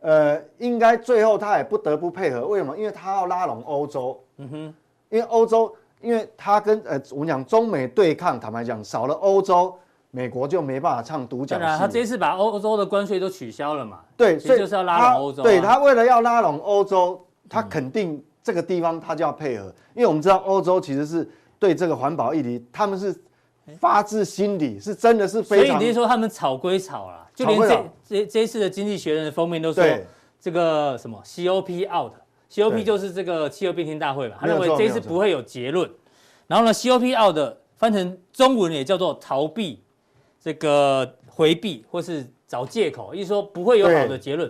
[0.00, 2.44] 呃，应该最后他也不得不配合。
[2.44, 2.76] 为什么？
[2.76, 4.20] 因为他要拉拢欧洲。
[4.38, 4.74] 嗯哼，
[5.08, 9.78] 因为欧洲，因为他跟呃，我们讲中美对抗，坦白讲，少了欧洲，
[10.16, 11.62] 美国就没办法唱独角戏。
[11.78, 14.00] 他这次把欧洲的关税都取消了嘛？
[14.16, 15.42] 对，所以就是要拉拢欧洲。
[15.42, 23.14] 对，他为了要拉拢欧洲，他肯定这个地方他就要配合，因为我们知道欧洲其实是对这个环保议题，他们是。
[23.80, 29.84] 发自心底是真的是非常，所以你是说他们吵归吵啦，就连这这这一次的《经济学人》的封面都说
[30.38, 35.90] 这个什么 COP out，COP 就是这个气候变迁大会嘛，他认为这一次不会有结论。
[36.46, 39.82] 然后呢，COP out 的翻成中文也叫做逃避、
[40.46, 44.48] 这个回避或是找借口，意思说不会有好的结论。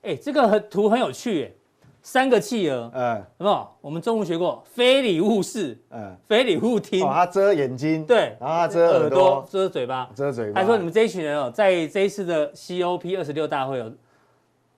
[0.00, 1.52] 哎，这个图很有趣哎。
[2.00, 3.68] 三个企鹅，嗯，有没有？
[3.82, 7.04] 我们中文学过，非礼勿视，嗯，非礼勿听。
[7.04, 10.58] 哦，他遮眼睛，对，然后他遮耳朵，遮嘴巴，遮嘴巴。
[10.58, 13.92] 还说你们这一群人哦，在这一次的 COP 二十六大会哦，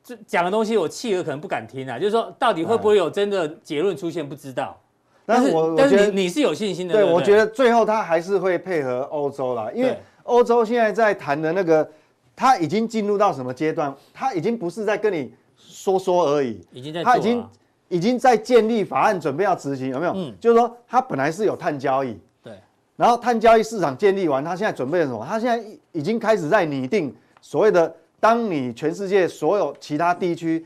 [0.02, 4.76] 这讲的东西我企鹅可能不敢听啊，就是说到底会不会有真的结论出现，不知道。
[5.24, 6.94] 但是，但是你你是有信心的。
[6.94, 9.94] 对，我觉得最后他还是会配合欧洲啦，因为
[10.28, 11.90] 欧洲现在在谈的那个，
[12.36, 13.92] 他已经进入到什么阶段？
[14.14, 15.34] 他已经不是在跟你。
[15.60, 17.44] 说说而已，已经在他已经
[17.88, 20.12] 已经在建立法案，准备要执行，有没有？
[20.14, 22.52] 嗯，就是说他本来是有碳交易，对，
[22.96, 25.26] 然后碳交易市场建立完，他现在准备了什么？
[25.28, 30.64] 他现在已经开始在拟定所谓的，当你全世界所有其他地区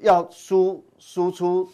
[0.00, 1.68] 要输输出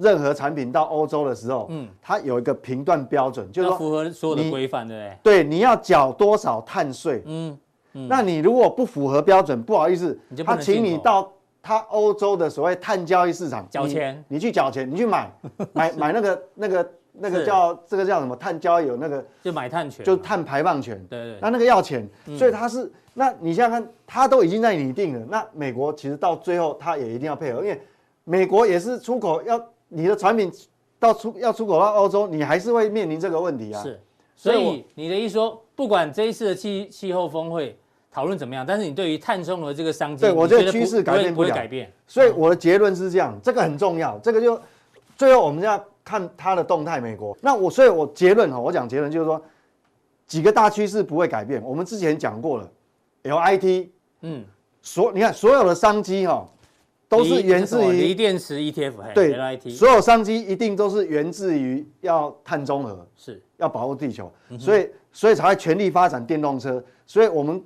[0.00, 5.42] 任何产品到欧洲的时候，嗯，它有一个评断标准，就是说符合所有的规范，对不对？
[5.42, 7.22] 对，你要缴多少碳税？
[7.26, 7.58] 嗯，
[7.92, 11.30] 那你如果不符合标准，不好意思，他请你到。
[11.62, 14.16] 他欧洲的所谓碳交易市场，缴钱。
[14.28, 15.30] 你，你去缴钱，你去买，
[15.74, 22.08] 买买那个那个那个叫这个叫什么碳交易有那个，就买碳权，就碳排放权，对对，那那个要钱，
[22.38, 27.78] 所以他是，那你想想看，他都已经在拟定了，那美国其实到最后他也一定要配合，因为
[28.24, 30.50] 美国也是出口要你的产品
[30.98, 34.00] 到出要出口到欧洲，你还是会面临这个问题啊，是，
[34.34, 37.76] 所以你的意思说，不管这一次的气气候峰会。
[38.12, 38.66] 讨论怎么样？
[38.66, 41.88] 但是你对于碳中和这个商机，对我觉得趋势改变不会改变。
[42.08, 44.18] 所以我的结论是这样，这个很重要。
[44.18, 44.60] 这个就
[45.16, 47.00] 最后我们要看它的动态。
[47.00, 49.40] 美国，那我所以我结论哈，我讲结论就是说，
[50.26, 51.62] 几个大趋势不会改变。
[51.62, 52.68] 我们之前讲过了
[53.22, 53.90] ，LIT，
[54.22, 54.44] 嗯，
[54.82, 56.44] 所你看所有的商机哈，
[57.10, 63.42] 都是源自于锂电池 ETF，对，LIT，所有商机一定都是源自于要碳中和，是。
[63.58, 66.82] 要保护地球，所以所以才会全力发展电动车。
[67.04, 67.62] 所以我们。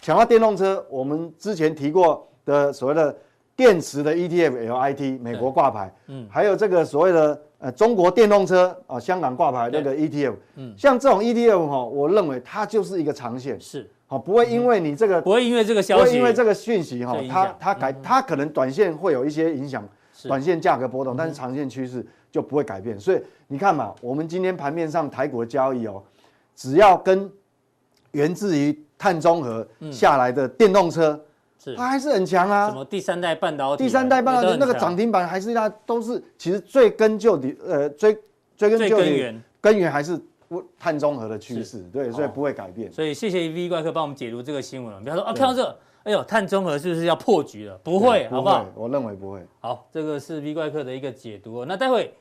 [0.00, 3.12] 想要电动车，我们之前提过的所谓的
[3.56, 19.86] 电池的 ETF LIT 美国挂牌，嗯，还有这个所谓的呃中国电动车啊香港挂牌那个 ETF，嗯，像这种 ETF 哈，我认为它就是一个长线，是，好不会因为你这个不会因为这个消息，不会因为这个讯息哈，它它改它可能短线会有一些影响，
[20.26, 22.98] 短线价格波动，但是长线趋势就不会改变。
[22.98, 26.02] 所以你看嘛，我们今天盘面上台股的交易哦，
[26.56, 27.30] 只要跟
[28.12, 31.22] 源自于碳中和下来的电动车，
[31.62, 32.70] 是它还是很强啊。
[32.70, 33.84] 什么第三代半导体？
[33.84, 38.16] 第三代半导体那个涨停板还是它都是，其实最根究底，呃，追
[38.56, 40.18] 追根究底，根源还是
[40.78, 42.92] 碳中和的趋势，对，所以不会改变。
[42.92, 45.00] 所以谢谢 V 怪客帮我们解读这个新闻了。
[45.00, 47.78] 比方说啊，看到这，哎呦，碳中和是不是要破局了？
[47.84, 48.66] 不会，好不好？
[48.74, 49.44] 我认为不会。
[49.60, 51.64] 好，这个是 V 怪客的一个解读。
[51.64, 52.14] 那待会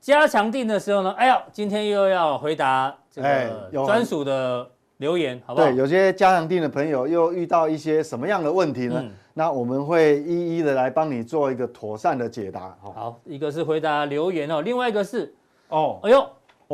[0.00, 1.12] 加强定的时候呢？
[1.12, 4.68] 哎呀，今天又要回答这个专属的。
[4.98, 5.66] 留言好不好？
[5.66, 9.00] 对，有些加强定的朋友又遇到一些什么样的问题呢？
[9.02, 12.72] 嗯、那我们会一一的来帮你做一个妥善的解答。
[12.80, 15.34] 好，一个是回答留言哦，另外一个是
[15.70, 16.24] 哦，哎呦，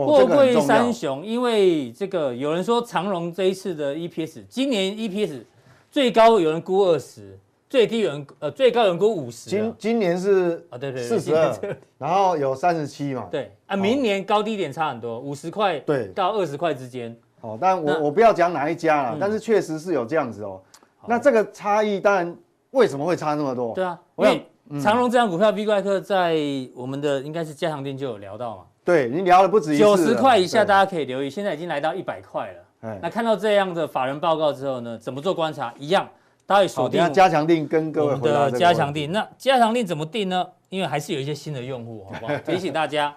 [0.07, 5.43] 货柜三雄，因为这个有人说长荣这一次的 EPS，今年 EPS
[5.91, 17.17] 最高有人估二十，最低有人呃最高有人估五十，今今年是啊对对四十二，然后有三十七嘛，对啊，明年高低点差很多，五十块对到二十块之间。
[17.41, 20.61] 哦，但我我不要讲哪一家了，但是确实是有这样子哦。
[21.07, 22.37] 那这个差异当然
[22.73, 23.73] 为什么会差那么多？
[23.75, 24.45] 对啊，因为
[24.81, 26.37] 长荣这张股票，B 怪客在
[26.75, 28.63] 我们的应该是加强店就有聊到嘛。
[28.89, 29.85] 对，你聊了不止一次。
[29.85, 32.99] 九十块以下大家可以留意，现在已经来到一百块了。
[33.03, 35.75] 那看到这样的法人报告之后呢，怎么做观察？
[35.79, 36.09] 一样，
[36.47, 39.13] 大家锁定加强定跟各位的加强定。
[39.13, 40.47] 那加强定怎么定呢？
[40.71, 42.35] 因为还是有一些新的用户，好不好？
[42.47, 43.15] 提醒大家，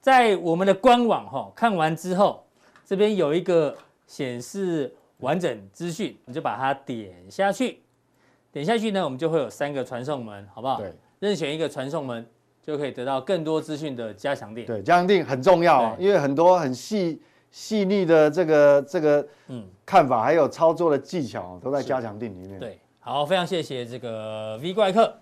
[0.00, 2.46] 在我们的官网哈看完之后，
[2.84, 4.94] 这边有一个显示。
[5.20, 7.80] 完整资讯，你就把它点下去，
[8.52, 10.76] 点下去呢，我们就会有三个传送门，好不好？
[10.76, 12.26] 对，任选一个传送门，
[12.66, 14.66] 就可以得到更多资讯的加强定。
[14.66, 22.58] 对，加强定很重要，对因为很多很细细腻的这个这个嗯看法，还有操作的技巧都在加强定里面。
[22.58, 25.14] 对，好，非常谢谢这个 V 怪客。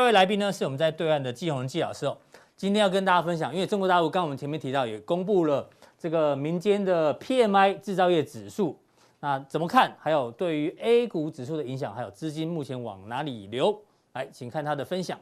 [0.00, 2.16] 一位来宾呢，是我们在对岸的季宏仁季老师哦。
[2.56, 8.78] 今天要跟大家分享，因为中国大陆刚我们前面提到，也公布了这个民间的 PMI 制造业指数，
[9.20, 9.96] 那怎么看？
[10.00, 13.82] 还有对于 A 股指数的影响，还有资金目前往哪里流？
[14.12, 15.18] 来，请看他的分享。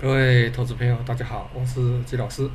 [0.00, 2.48] 各位投资朋友，大家好，我是季老师。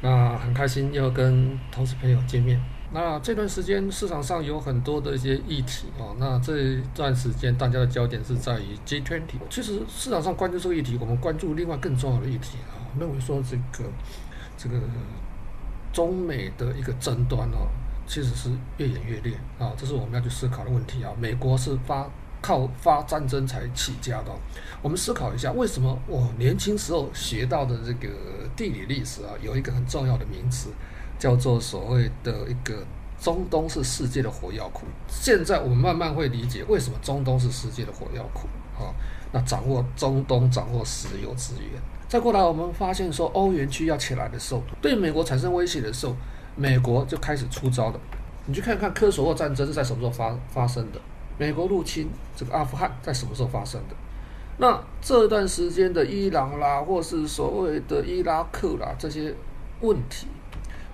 [0.00, 2.60] 那很开心又跟投资朋友见面。
[2.94, 9.22] 那这段时间市场上有很多的一些议题哦，那这段时间大家的焦点是在于 G20。
[9.48, 13.88] 其实市场上关注这个议题，我们关注另外更重要的议题啊，认为说这个
[14.58, 14.76] 这个
[15.90, 17.66] 中美的一个争端哦，
[18.06, 21.10] 其实是越演越烈啊，这是我们要去思考的问题啊。
[21.18, 22.06] 美国是发
[22.42, 24.30] 靠发战争才起家的，
[24.82, 28.08] 我们思考一下，为什么我年轻时候学到的这个
[28.54, 30.68] 地理历史啊，有一个很重要的名词。
[31.22, 32.84] 叫做所谓的一个
[33.16, 34.84] 中东是世界的火药库。
[35.06, 38.90] 现在我们慢慢会理解为什么中东是世界的火药库啊。
[39.30, 41.80] 那掌握中东，掌握石油资源。
[42.08, 46.16] 再过来，我们发现说欧元区要起来的时候，对美国产生威胁的时候，
[46.56, 48.00] 美国就开始出招了。
[48.46, 51.00] 你去看看科索沃战争是在什么时候发发生的？
[51.38, 53.94] 美国入侵这个阿富汗在什么时候发生的？
[54.58, 59.32] 那这段时间的伊朗啦，或是所谓的伊拉克啦这些
[59.82, 60.26] 问题。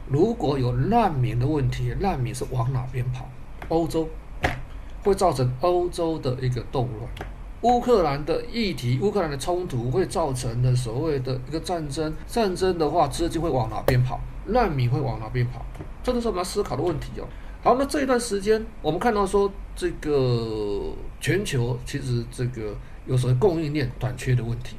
[0.09, 3.29] 如果有难民的问题，难民是往哪边跑？
[3.69, 4.09] 欧洲
[5.05, 7.11] 会造成欧洲的一个动乱。
[7.63, 12.15] 乌克兰的议题，乌克兰的冲突会造成的所谓的一个战争。
[12.27, 14.19] 战争的话，资金会往哪边跑？
[14.47, 15.63] 难民会往哪边跑？
[16.03, 17.27] 这都是我们要思考的问题哦。
[17.63, 20.91] 好，那这一段时间，我们看到说，这个
[21.21, 24.78] 全球其实这个有所谓供应链短缺的问题。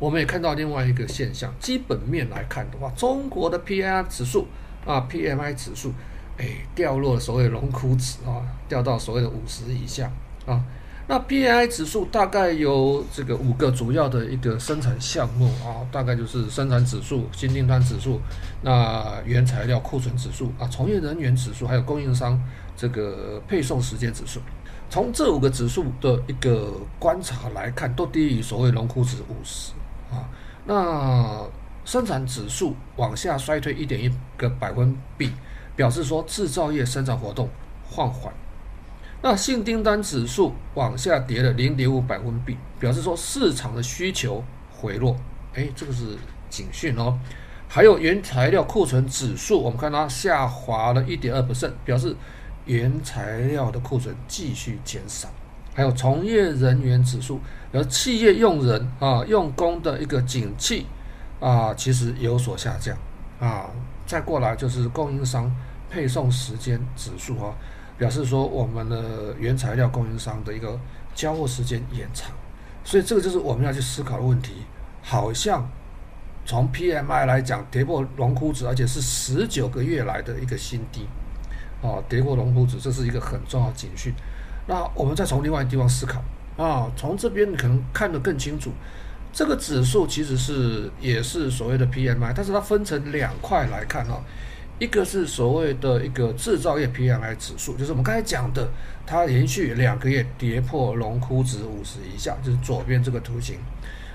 [0.00, 4.46] 我们也看到另外一个现象，基本面来看的话，中国的 PMI 指数
[4.86, 5.92] 啊，PMI 指数，
[6.38, 10.10] 哎，掉落了所谓的荣枯值啊，掉到所谓的五十以下
[10.46, 10.64] 啊。
[11.06, 18.20] 那 PMI 指数大概有这个五个主要的一个生产项目啊，大概就是生产指数、新订单指数、
[18.62, 22.40] 那原材料库存指数啊、从业人员指数，还有供应商
[22.74, 24.40] 这个配送时间指数。
[24.88, 29.72] 从这五个指数的一个观察来看，都低于所谓荣枯值五十。
[30.10, 30.28] 啊，
[30.66, 31.48] 那
[31.84, 35.32] 生产指数往下衰退一点一个百分比，
[35.76, 37.48] 表示说制造业生产活动
[37.88, 38.32] 放缓。
[39.22, 45.16] 那新订单指数往下跌了零点五百分比，表示说市场的需求回落。
[45.54, 46.16] 哎，这个是
[46.48, 47.18] 警讯哦。
[47.68, 52.16] 还有原材料库存指数，我们看它下滑了一点二%，表示
[52.64, 55.28] 原材料的库存继续减少。
[55.74, 57.40] 还有从业人员指数，
[57.72, 60.86] 而企业用人啊用工的一个景气
[61.38, 62.96] 啊，其实有所下降
[63.38, 63.70] 啊。
[64.06, 65.50] 再过来就是供应商
[65.88, 67.54] 配送时间指数啊，
[67.96, 70.78] 表示说我们的原材料供应商的一个
[71.14, 72.32] 交货时间延长，
[72.82, 74.54] 所以这个就是我们要去思考的问题。
[75.02, 75.66] 好像
[76.44, 81.06] 从 PMI 来讲，跌破荣枯值，而且是十九个月来的一个新低
[81.80, 84.12] 啊，跌破荣枯值，这是一个很重要的警讯。
[84.70, 86.22] 那我们再从另外一地方思考
[86.56, 88.70] 啊，从这边你可能看得更清楚。
[89.32, 94.22] 这个指数其实是也是所谓的 PMI，但是它分成两块来看啊，
[94.78, 98.68] 一个是所谓的一个制造业 PMI 指数，就是我们刚才讲的，
[99.04, 103.56] 它连续两个月跌破荣枯值五十以下，就是左边这个图形。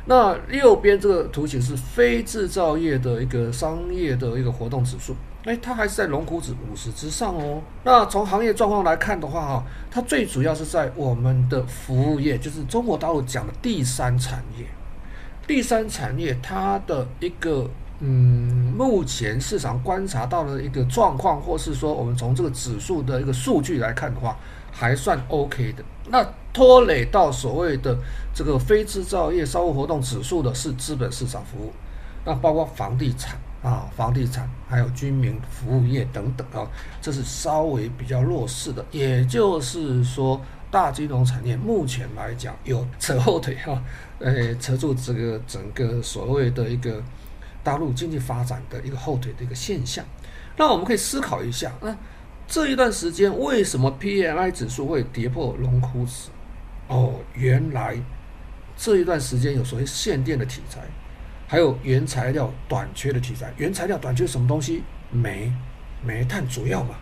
[0.06, 7.62] 那右边这个图形是非制造业的一个商业的一个活动指数，哎，它还是在龙骨指五十之上哦。
[7.84, 14.66] 那从行业状况来看的话，哈，它最主要是在我们的服务业，就是中国大陆讲的第三产业。
[15.46, 17.70] 第三产业它的一个
[18.00, 24.36] 嗯，目前市场观察到的一个状况，或是说我们从这个指数的一个数据来看的话，
[24.72, 25.84] 还算 OK 的。
[26.10, 27.96] 那拖累到所谓的
[28.34, 31.72] 这个非制造业商务活动指数的是资本市场服务，
[32.26, 36.70] 那包括房地产啊、房地产还有居民服务业等等啊，
[37.02, 38.86] 这是稍微比较弱势的。
[38.92, 40.40] 也就是说，
[40.70, 43.82] 大金融产业目前来讲有扯后腿哈，
[44.20, 47.02] 呃，扯住这个整个所谓的一个
[47.64, 50.06] 大陆经济发展的一个后腿的一个现象。
[50.56, 51.98] 那我们可以思考一下，那
[52.48, 56.30] 这一段时间为什么 PMI 指数会跌破龙枯石？
[56.88, 57.98] 哦，原来
[58.78, 60.82] 这一段时间有所谓限电的题材，
[61.48, 63.54] 还有原材料短缺的题材。
[63.58, 64.84] 原材料短缺什么东西？
[65.12, 65.52] 煤、
[66.04, 66.96] 煤炭主要嘛。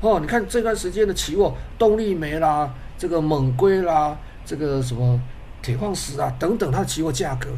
[0.00, 5.20] 哦，你看这段时间的期货，动力煤啦，这个锰硅啦，这个什么
[5.60, 7.48] 铁矿石啊等等，它的期货价格，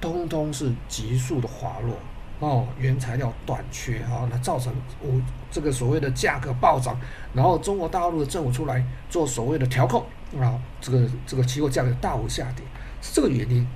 [0.00, 1.94] 通通是急速的滑落。
[2.38, 5.08] 哦，原材料短缺啊，那造成我
[5.50, 6.98] 这个所谓的价格暴涨，
[7.34, 10.02] 然后中国大陆的政府出来做所谓的调控。
[10.40, 12.64] 啊，这个这个期货价格大幅下跌
[13.02, 13.66] 是这个原因。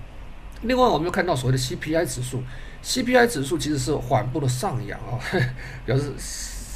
[0.63, 2.43] 另外，我们又看到所谓的 CPI 指数
[2.83, 5.21] ，CPI 指数其实是缓步的上扬啊，
[5.85, 6.13] 表示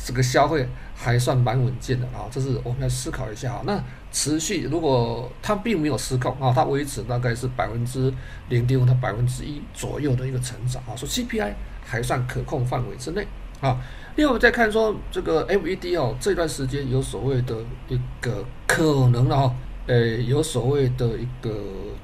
[0.04, 2.28] 这个消费还算蛮稳健的啊。
[2.30, 3.62] 这是我们要思考一下啊。
[3.64, 8.12] 那持续如果它并没有失控啊，它维持大概是百分之
[8.48, 11.54] 零点五到百分之一左右的一个成长啊，说 CPI
[11.84, 13.26] 还算可控范围之内
[13.60, 13.78] 啊。
[14.16, 17.56] 另外，我们再看说这个 MED 哦，这段时间有所谓的
[17.88, 19.54] 一个可能啊。
[19.90, 21.52] 呃，有所谓的一个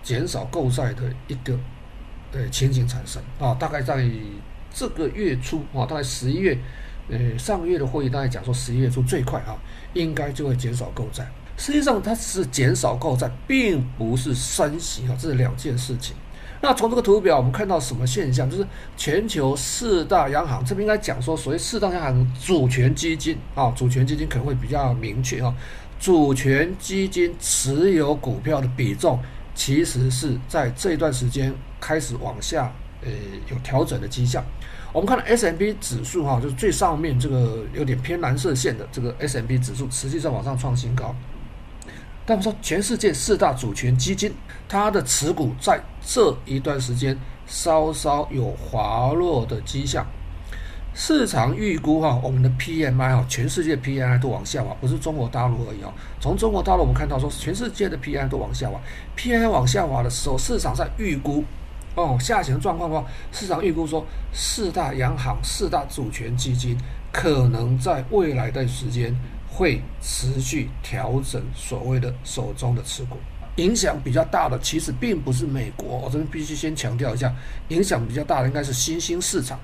[0.03, 1.57] 减少购债的一个
[2.33, 4.05] 呃情景产生啊，大概在
[4.73, 6.59] 这个月初啊，大概十一月，
[7.09, 9.55] 呃，上个月的会议大概讲说十一月初最快啊，
[9.95, 11.25] 应该就会减少购债。
[11.57, 16.17] 实际上它是减少购债，并不是升息啊，这是两件事情。
[16.61, 18.51] 那从这个图表我们看到什么现象？
[18.51, 18.67] 就是
[18.97, 25.55] 全球四大央行这边应该讲说，所谓四大央行主权基金啊，主权基金可能会比较明确啊。
[25.99, 29.19] 主权基金持有股票的比重，
[29.55, 32.73] 其实是在这段时间开始往下，
[33.03, 33.11] 呃，
[33.51, 34.45] 有调整的迹象。
[34.93, 41.15] 我们看到 S&P 指数哈，就是最上面这个有点偏蓝色线的这个 S&P 指数，实际上往上创新高。
[42.25, 44.33] 但是说全世界四大主权基金，
[44.69, 47.17] 它的持股在这一段时间
[47.47, 50.07] 稍稍有滑落的迹象。
[50.99, 55.93] 市场预估哈，我们的 PMI 哈，全世界 PMI 都往下滑，不是中国大陆而已啊。
[56.19, 58.81] 从中国大陆我们看到说，全世界的 PMI 都往下滑
[59.15, 61.45] ，PMI 往下滑的时候，市场在预估
[61.97, 66.75] 哦，下行状况的话，市场预估说，四大央行、四大主权基金
[67.13, 69.15] 可能在未来的时间
[69.51, 73.19] 会持续调整所谓的手中的持股，
[73.57, 77.31] 影响比较大的其实并不是美国，我这边必须先强调一下，
[77.69, 79.61] 影响比较大的应该是新兴市场。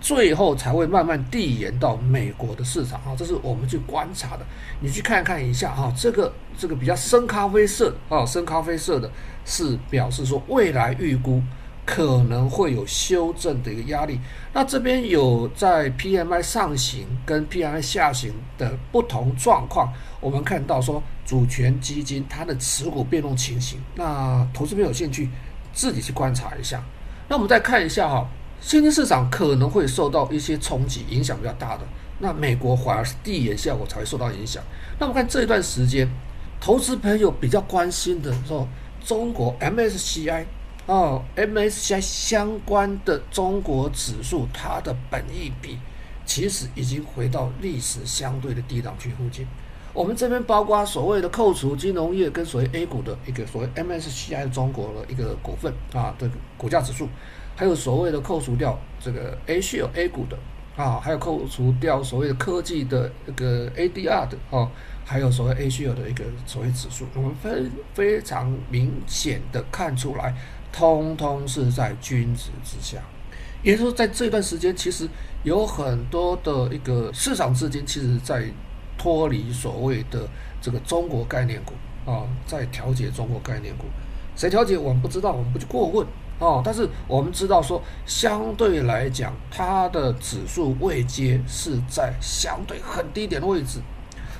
[0.00, 4.46] 最后才会慢慢递延到美国的市场啊，这是我们去观察的。
[4.80, 9.10] 你去看看一下哈，这个这个比较深咖啡色啊，深咖啡色的
[9.44, 11.42] 是表示说未来预估
[11.84, 14.18] 可能会有修正的一个压力。
[14.54, 25.28] 那这边有在 PMI 上行跟 PMI 下行的不同状况，我们看到说主权基金它的持股变动情形，那投资朋友有兴趣
[25.74, 26.82] 自己去观察一下。
[27.28, 28.26] 那我们再看一下哈。
[28.60, 31.82] 新兴市场可能会受到一些冲击，影响比较大的。
[32.18, 34.62] 那美国反而是递延效果才会受到影响。
[34.98, 36.06] 那我们看这一段时间，
[36.60, 38.68] 投资朋友比较关心的说，
[39.02, 40.44] 中国 MSCI
[40.84, 45.78] 哦，MSCI 相关的中国指数，它的本益比
[46.26, 49.46] 其实已经回到历史相对的低档区附近。
[49.94, 57.08] 我们这边包括所谓的扣除金融业跟所谓 A 股的一个所谓 MSCI 中国的一个股份啊的股价指数。
[57.60, 60.38] 还有所谓的扣除掉这个 A 股 A 股的
[60.82, 64.66] 啊，还有扣除掉所谓的科技的这个 ADR 的啊，
[65.04, 67.50] 还有所谓 A 股的一个所谓指数，我们非
[67.92, 70.34] 非常明显的看出来，
[70.72, 72.96] 通通是在均值之下。
[73.62, 75.06] 也就是说，在这段时间，其实
[75.42, 78.42] 有很多的一个市场资金，其实在
[78.96, 80.26] 脱离所谓的
[80.62, 81.74] 这个中国概念股
[82.10, 83.84] 啊，在调节中国概念股。
[84.34, 86.06] 谁调节我们不知道，我们不去过问。
[86.40, 93.78] 哦，但是我们知道说，相对来讲，它的指数位阶是在相对很低点的位置，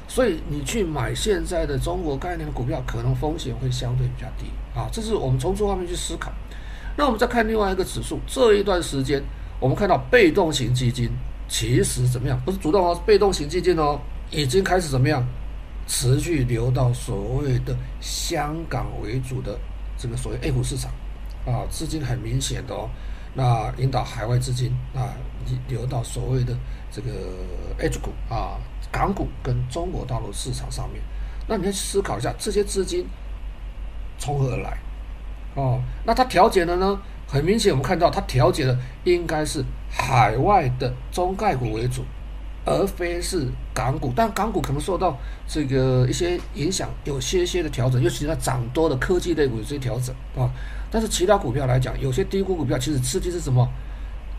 [0.08, 4.88] 所以你去买现在的中国概念的股票，可能风险会相对比较低啊。
[4.90, 6.32] 这是我们从这方面去思考。
[6.96, 9.22] 那我们再看另外一个指数，这一段时间
[9.60, 11.08] 我们看到被动型基金
[11.48, 12.40] 其实怎么样？
[12.44, 15.22] 不是主动哦，被动型基金哦，已经开始怎么样？
[15.86, 19.58] 持续流到所谓的香港为主的
[19.98, 20.88] 这个所谓 A 股市场
[21.46, 22.88] 啊，资金很明显的哦，
[23.34, 25.14] 那引导海外资金啊
[25.68, 26.54] 流到所谓的
[26.90, 27.10] 这个
[27.78, 28.58] H 股啊、
[28.90, 31.02] 港股跟中国大陆市场上面。
[31.48, 33.06] 那你要去思考一下，这些资金
[34.18, 34.78] 从何而来？
[35.54, 37.00] 哦，那它调节的呢？
[37.26, 42.04] 很明显，我们看到它调节的应该是海外的中概股为主。
[42.66, 45.16] 而非是港股，但港股可能受到
[45.48, 50.44] 这个一些影响，有些些的调整，尤其是涨多的科技类股有些调整啊。
[50.90, 53.66] 但是其他股票来讲，有些低估股票其实资金是什么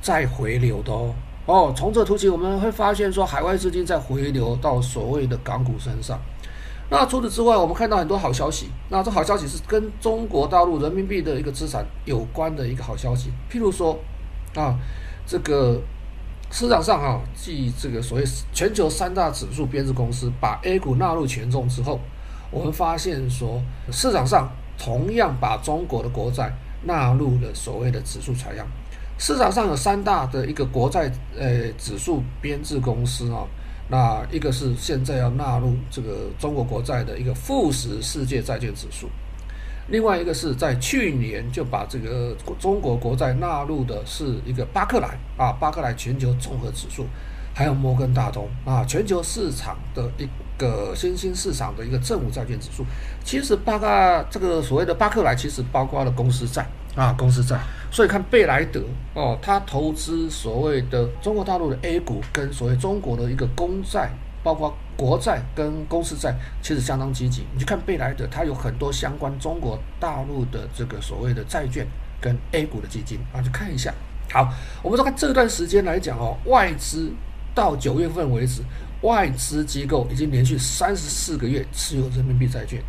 [0.02, 1.14] 在回流的哦。
[1.46, 6.20] 哦，从这图形我们会发现说，海外资金在回流到所谓的港股身上。
[6.90, 8.70] 那除此之外，我们看到很多好消息。
[8.90, 13.98] 那这好消息是跟中国大陆人民币的一个资产有关的一个好消息，譬如说
[14.56, 14.78] 啊，
[15.26, 15.82] 这个。
[16.54, 21.98] 市场上啊，继这个所谓全球三大指数编制公司把 A 股纳入权重之后，
[22.52, 24.52] 我们发现说，市场上
[24.84, 26.52] 同样把中国的国债
[26.84, 28.66] 纳入了所谓的指数采样。
[29.20, 33.46] 市场上有三大的一个国债呃指数编制公司啊，
[33.88, 39.08] 那一个是现在要纳入这个中国国债的一个富时世界债券指数。
[39.88, 47.06] 另外一个是在去年就把这个中国国债纳入的是一个巴克莱啊，巴克莱全球综合指数，
[47.54, 50.28] 还有摩根大通啊，全球市场的一
[50.58, 52.86] 个新兴市场的一个政府债券指数。
[53.24, 57.60] 其实巴克这个所谓的巴克莱，其实包括了公司债啊，公司债。
[57.92, 58.82] 所以看贝莱德
[59.14, 64.10] 哦，他投资所谓的中国大陆的 A 股跟所谓中国的一个公债。
[64.44, 66.34] 包括国债跟公司债
[66.64, 67.46] 其实相当积极。
[67.54, 71.86] 你去看贝莱德，它有很多相关中国大陆的这个所谓的债券
[72.20, 73.94] 跟 A 股的基金啊，去看一下。
[74.32, 77.12] 好，我们说看这段时间来讲哦，外资
[77.54, 78.62] 到九月份为止，
[79.02, 82.82] 外资机构已经连续三十四个月持有人民币债券，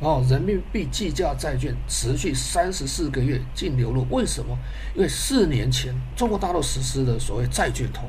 [0.00, 4.06] 哦，人民币计价债券持续三十四个月净流入。
[4.10, 4.56] 为什么？
[4.94, 8.08] 因为四年前中国大陆实施的所谓债券通。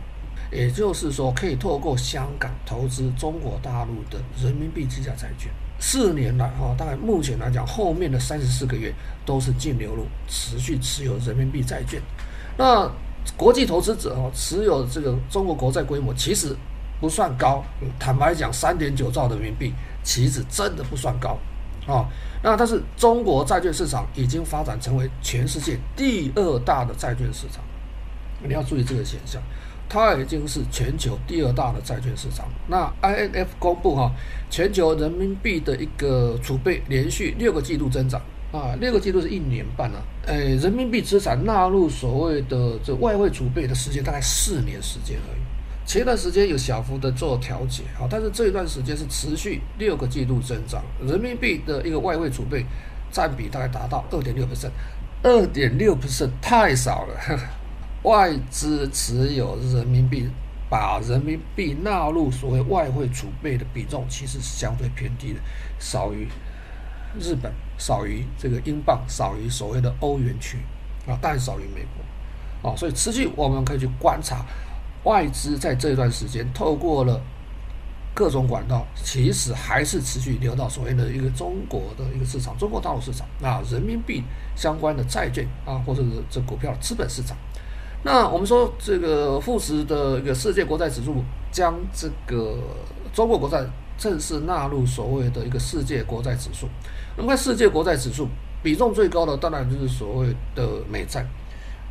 [0.51, 5.51] 也就是说，可以透过香港投资中国大陆的人民币计价债券。
[5.79, 8.91] 四年来，哈，大概目前来讲，后面的三十四个月
[9.23, 12.01] 都是净流入，持续持有人民币债券。
[12.57, 12.91] 那
[13.37, 16.55] 国际投资者哈，持有这个中国国债规模其实
[16.99, 17.63] 不算高。
[17.97, 19.73] 坦白讲，三点九兆人民币
[20.03, 21.37] 其实真的不算高
[21.87, 22.05] 啊。
[22.43, 27.63] 那但是中国债券市场已经发展成为全世界第二大的债券市场，
[28.41, 29.41] 你要注意这个现象。
[29.91, 32.47] 它已经是全球第二大的债券市场。
[32.67, 34.11] 那 INF 公布哈，
[34.47, 38.21] 全球人民币的一个储备连续六个季度增长
[38.51, 40.01] 啊，六个季度是一年半啊。
[40.25, 45.39] 哎，人民币资产纳入所谓的这外汇储备的时间大概四年时间而已。
[45.85, 52.63] 前段时间有小幅的做调节啊，但是这一段时间是持续六个季度增长，人民币的一个外汇储备
[53.11, 54.69] 占比大概达到二点六 percent，
[55.23, 57.15] 二点六 percent 太少了。
[57.19, 57.43] 呵 呵
[58.03, 60.29] 外资持有人民币，
[60.69, 65.39] 把人民币纳入所谓外汇储备的比重，其实是相对偏低的，
[65.79, 66.27] 少于
[67.19, 70.59] 日本，少于这个英镑，少于所谓的欧元区
[71.07, 71.83] 啊，但少于美
[72.61, 74.45] 国啊，所以持续我们可以去观察
[75.05, 77.19] 外资在这段时间透过了
[78.13, 84.21] 各种管道，其实还是持续流到所谓的一个中国的一个市场，中国大陆市场啊，人民币
[84.55, 87.37] 相关的债券啊，或者是这股票资本市场。
[88.03, 92.57] 那我们说，这个富时的一个世界国债指数将这个
[93.13, 93.63] 中国国债
[93.97, 96.67] 正式纳入所谓的一个世界国债指数。
[97.19, 98.27] 那么世界国债指数
[98.63, 101.25] 比重最高的，当然就是所谓的美债。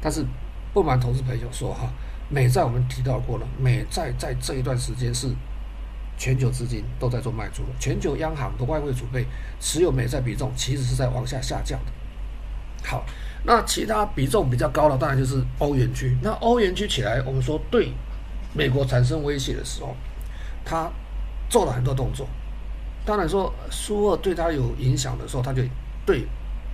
[0.00, 0.24] 但是
[0.72, 1.88] 不瞒投资朋友说哈，
[2.30, 5.28] 美债我们提到过了，美债在这一段时间是
[6.16, 9.26] 全球资金都在做卖出，全球央行的外汇储备
[9.60, 11.92] 持有美债比重其实是在往下下降的。
[12.88, 13.04] 好。
[13.44, 16.18] 那其他比重比较高的，当然就是欧元区。
[16.20, 17.92] 那欧元区起来，我们说对
[18.52, 19.94] 美国产生威胁的时候，
[20.64, 20.90] 他
[21.48, 22.26] 做了很多动作。
[23.09, 25.62] 当然说苏俄对他有影响的时候，他就
[26.04, 26.26] 对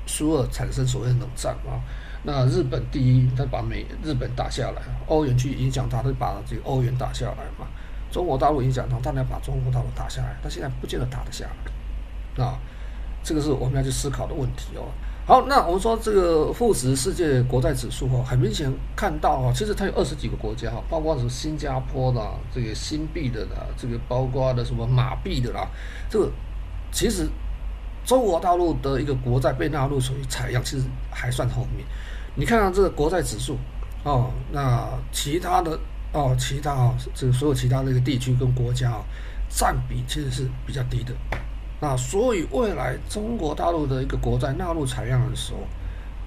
[0.04, 1.78] 苏俄产生所谓的冷战啊。
[2.24, 7.68] 那日本第一，他把美日本打下来；欧元去影响他，他就把这个欧元打下来嘛。
[8.10, 10.34] 中国大陆影响他，当然把中国大陆打下来。
[10.42, 12.58] 他现在不见得打得下来啊。
[13.22, 14.88] 这个是我们要去思考的问题哦。
[15.26, 22.20] 好，那我们说这个富时世界国债指数哈，很明显看到哈，其实它有二十几个国家哈，包括什么新加坡的
[22.54, 25.66] 这个新币的啦，这个包括的什么马币的啦，
[26.10, 26.30] 这个
[26.92, 27.26] 其实
[28.04, 31.86] 中国大陆的一个国债被纳入属于采样，其实还算后面。
[32.34, 33.56] 你看看这个国债指数
[34.04, 35.78] 哦，那其他的
[36.12, 39.04] 哦，其他啊、哦，这个所有其他的一个地区跟国家啊、哦，
[39.48, 41.14] 占比其实是比较低的。
[41.80, 45.58] 那所以未来中国大陆的一个国债纳入采样的时候，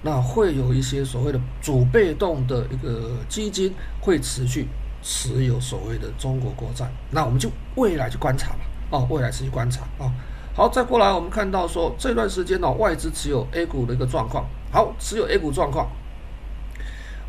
[0.02, 4.68] 那会有一些所谓的主被动的一个基金会持续
[5.02, 6.88] 持有所谓的中国国债。
[7.10, 10.12] 那我们就未来去观察嘛，哦，未来持续观察啊。
[10.54, 14.44] 好，再过来，我们看到说这段时间呢、外资持有 A 股的一个状况。
[14.70, 15.88] 好，持有 A 股状况，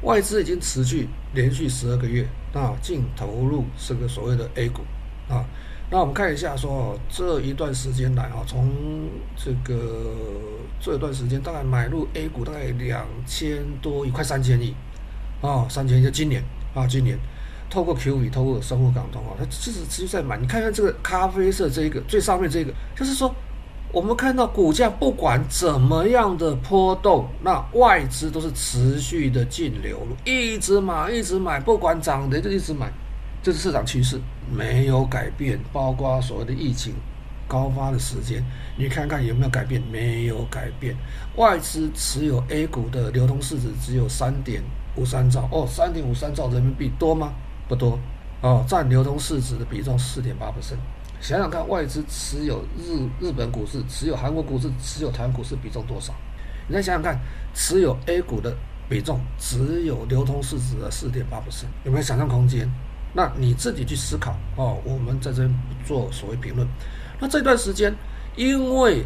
[0.03, 4.81] 外资已经持续连续十二个月啊，净投入这个所谓的 A 股
[5.27, 5.45] 啊。
[5.91, 8.69] 那我们看一下说，这一段时间来啊，从
[9.35, 10.13] 这个
[10.79, 14.75] 这段时间大概买入 A 股大概两千多亿，快三千亿
[15.41, 16.03] 啊，三千亿。
[16.03, 17.17] 就今年啊，今年。
[17.71, 20.35] 透过 QE，透过深沪港通啊，它其实持续在买。
[20.37, 23.31] 你看看这个咖啡色这一个最上面这个，就是说
[23.91, 32.91] 我们看到股价不管怎么样的波动，那外资都是持续的净流入，一直买，一直买，不管涨跌就一直买，
[33.41, 34.19] 这是市场趋势，
[34.51, 35.59] 没有改变。
[35.71, 36.93] 包括所谓的疫情
[37.47, 38.43] 高发的时间，
[38.77, 39.81] 你看看有没有改变？
[39.91, 40.95] 没有改变。
[41.35, 44.61] 外资持有 A 股的流通市值只有三点
[44.95, 47.33] 五三兆哦，三点五三兆人民币多吗？
[47.67, 47.97] 不多
[48.41, 50.75] 哦，占流通市值的比重四点八%。
[51.21, 56.13] 想想看，外资持有日日本股市、持有韩国股市、持有台湾股市比重多少？
[56.67, 57.19] 你再想想看，
[57.53, 58.55] 持有 A 股的
[58.87, 62.69] 比重只有流通市值的四点八%，有没有想象空间？
[63.13, 64.77] 那你自己去思考哦。
[64.83, 66.67] 我们在这边不做所谓评论。
[67.19, 67.93] 那这段时间，
[68.35, 69.03] 因为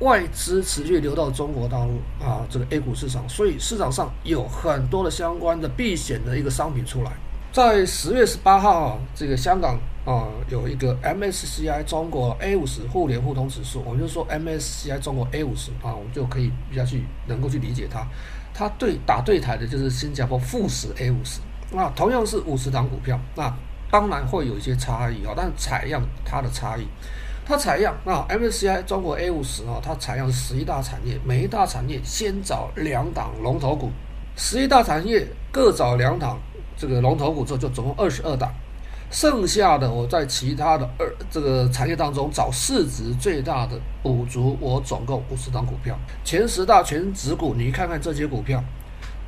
[0.00, 7.12] 外资持续流到中国大陆啊，这个 A 股市场，所以市场上有很多的相关的避险的一个商品出来。
[7.52, 9.76] 在十月十八号啊，这个香港
[10.06, 18.06] 啊有一个 MSCI 中国 A 五十互联互通指数，我们就说 MSCI 中国 A 五十啊，我们就可以比较去能够去理解它。
[18.54, 21.40] 它对打对台的就是新加坡富时 A 五十，
[21.72, 23.52] 那同样是五十档股票，那
[23.90, 26.86] 当然会有一些差异啊，但采样它的差异，
[27.46, 33.90] 它采样那 MSCI 中国 A 五十啊，它采样十一大产业，每一大产业先找两档龙头股，
[34.36, 36.38] 十一大产业各找两档。
[36.76, 38.50] 这个龙头股之后就总共二十二档，
[39.10, 45.94] 剩下的我在其他的二这个产业当中找市值最大的补足，我总共五十档股票，
[46.24, 48.64] 前十大全值股，你看看这些股票，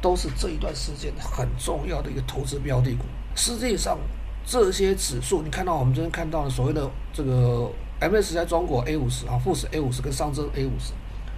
[0.02, 3.04] 都是这一段时间很重要的一个投资标的股。
[3.34, 3.96] 实际上
[4.44, 10.92] 这些指数，你看到我们今天看到的所谓的这个 M S 在中国 A 五十啊，富时 A 五十跟上证 A 五十，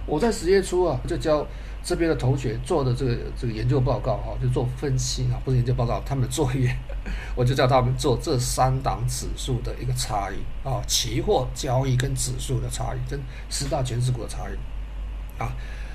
[0.05, 1.47] 我在十月初啊就教。
[1.87, 6.75] 这边的同学做的这个这个研究报告啊，就做分析啊，不是研究报告，他们的作业，
[7.37, 15.53] 我就叫他们做这三档指数的一个差异啊，期货交易跟指数的差异，跟十大权值股的差异啊，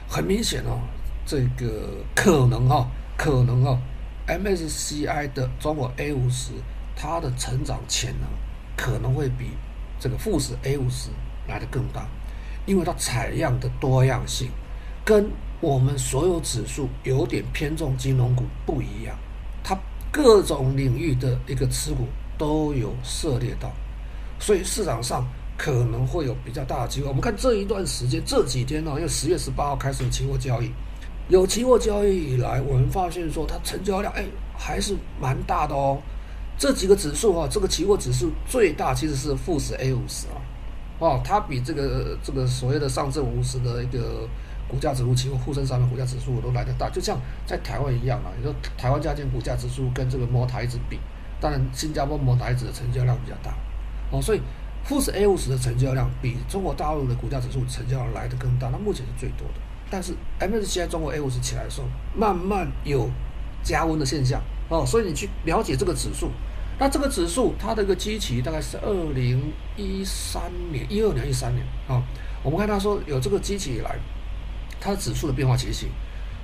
[0.08, 0.78] 很明显哦，
[1.30, 3.78] 这个可能哈、哦，可能哈、哦
[4.26, 6.50] ，MSCI 的中国 A 五十，
[6.96, 8.28] 它的成长潜能
[8.76, 9.50] 可能会比
[10.00, 11.10] 这个富时 A 五十
[11.46, 12.04] 来的更大，
[12.66, 14.50] 因为它采样的多样性
[15.04, 19.16] 跟我们所有指数有点偏重金融股不一样，
[19.62, 19.78] 它
[20.10, 23.70] 各种领域的一个持股都有涉猎到，
[24.40, 25.24] 所以市场上
[25.56, 27.06] 可能会有比较大的机会。
[27.06, 30.72] 我们看这一段时间这几天呢，因为十月十八号开始期货交易，
[31.30, 34.24] 有期货交易以来，我们发现说它成交量哎
[34.58, 35.96] 还是蛮大的哦。
[36.58, 40.36] 这几个指数啊，这个期货指数最大其实是富时 A 五十啊，
[40.98, 44.28] 哦，它比这个这个所谓的上证五十的一个。
[44.70, 48.30] 股价指数、期货、沪深三百股价指数都来得大，就像在台湾一样啊。
[48.38, 50.96] 你说台湾加权股价指数跟这个摩台指比，
[51.40, 53.52] 当然新加坡摩台指的成交量比较大
[54.12, 54.40] 哦，所以
[54.84, 59.54] 富时 A 五十的成交量比中国大陆的股价指数成交量来得更大，那目前是最多的。
[59.90, 63.10] 但是 MSCI 中国 A 五十起来的时候，慢慢有
[63.62, 64.40] 加温的现象。
[64.68, 66.30] 哦，所以你去了解这个指数，
[66.78, 71.66] 那这个指数它的一个基期大概是二零一三年、一二年、一三年。
[71.88, 72.02] 啊、哦，
[72.44, 73.98] 我们看它说有这个基期以来。
[74.82, 75.90] 它的指数的变化情形，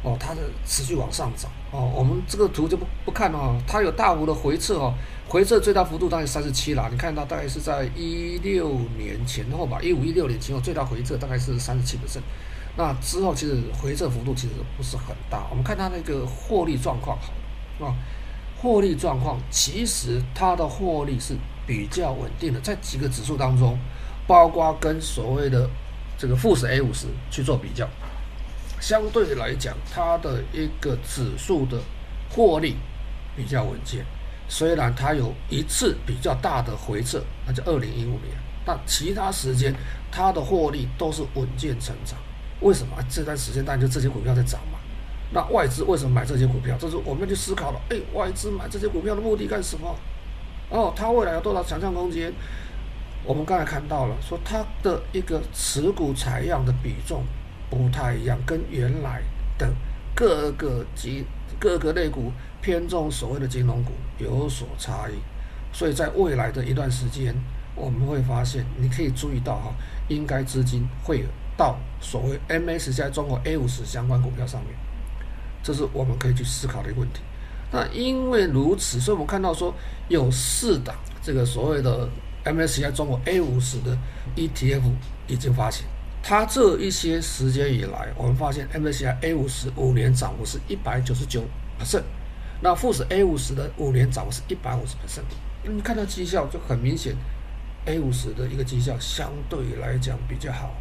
[0.02, 4.92] 哦，它的持续往上涨，哦，我们这个图就不不看了，哦，它有大幅的回撤，哦，
[5.26, 12.20] 回撤最大幅度大概三十七啦，你看到大概是在一六年前后吧，一五一六年前后最大回撤大概是三十七%，
[12.76, 17.94] 那之后其实回撤幅度其实不是很大，我们看它那个获利状况好，啊，
[18.60, 21.34] 获利状况其实它的获利是
[21.66, 23.78] 比较稳定的，在几个指数当中，
[24.26, 25.68] 包括跟所谓的
[26.18, 27.88] 这个富时 A 五十去做比较。
[28.78, 31.80] 相对来讲，它的一个指数的
[32.28, 32.76] 获利
[33.34, 34.04] 比较稳健，
[34.48, 39.74] 虽然它有一次比较大的回撤，那就二零一五年，但其他时间
[40.12, 42.18] 它的获利都是稳健成长。
[42.60, 42.96] 为什么？
[43.08, 44.78] 这段时间当然就这些股票在涨嘛，
[45.32, 46.76] 那外资为什么买这些股票？
[46.78, 47.80] 这是我们去思考了。
[47.90, 49.94] 哎，外资买这些股票的目的干什么？
[50.70, 52.32] 哦，它未来有多少想象空间？
[53.24, 57.24] 我们刚才看到了，说它的一个持股采样的比重
[57.68, 59.22] 不太一样，跟原来
[59.58, 59.72] 的
[60.14, 61.24] 各个级
[61.58, 62.32] 各个类股
[62.62, 65.14] 偏重所谓的金融股有所差异。
[65.72, 67.34] 所以在未来的一段时间，
[67.74, 69.74] 我们会发现，你可以注意到哈，
[70.08, 71.24] 应该资金会
[71.56, 74.74] 到所谓 MSCI 中国 A 五十相关股票上面，
[75.62, 77.20] 这是我们可以去思考的一个问题。
[77.72, 79.74] 那因为如此，所以我们看到说
[80.08, 82.08] 有四档这个所谓的。
[82.46, 83.98] MSCI 中国 A 五十的
[84.36, 84.82] ETF
[85.26, 85.84] 已经发行，
[86.22, 91.42] 它这一些时间以来，我们发现 MSCI A 五十五年涨幅是一百九十九
[91.76, 92.04] percent，
[92.60, 95.24] 那富时 A 五十的五年涨幅是一百五十 percent。
[95.64, 97.16] 你看到绩效就很明显
[97.86, 100.72] ，A 五十的一个绩效相对来讲比较好。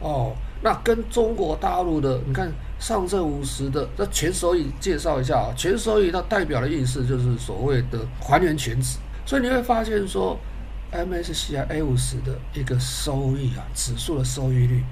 [0.00, 10.36] 哦，那跟中国大陆的，你看上证五十的，那全收益介绍一下啊，全收益它代表的意思就是所谓的还原权值，所以你会发现说。
[10.92, 14.82] MSCI A 五十的一个收益啊，指数的收益率、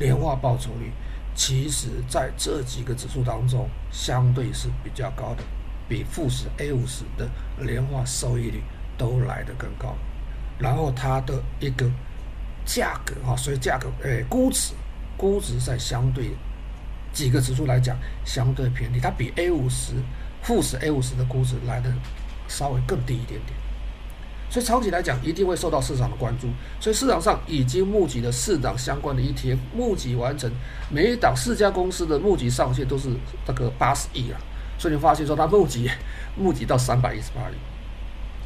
[0.00, 0.90] 年化报酬率，
[1.32, 5.44] 其实在这几个指数当中，相对是比较高的，
[5.88, 7.30] 比富时 A 五十的
[7.64, 8.64] 年化收益率
[8.98, 9.94] 都来得更高。
[10.58, 11.88] 然后它的一个
[12.64, 14.72] 价格啊，所以价格诶，估值，
[15.16, 16.30] 估值在相对
[17.12, 19.92] 几个指数来讲，相对偏低，它比 A 五十、
[20.42, 21.92] 富时 A 五十的估值来的
[22.48, 23.58] 稍微更低一点点。
[24.50, 26.48] 所以长期来讲，一定会受到市场的关注。
[26.78, 30.48] 所以市场上已经募集了四档相关的 ETF，募集完成，
[30.90, 33.08] 每一档四家公司的募集上限都是
[33.46, 34.38] 那个八十亿啊。
[34.78, 35.90] 所以你发现说，它募集
[36.36, 37.54] 募集到三百一十八亿，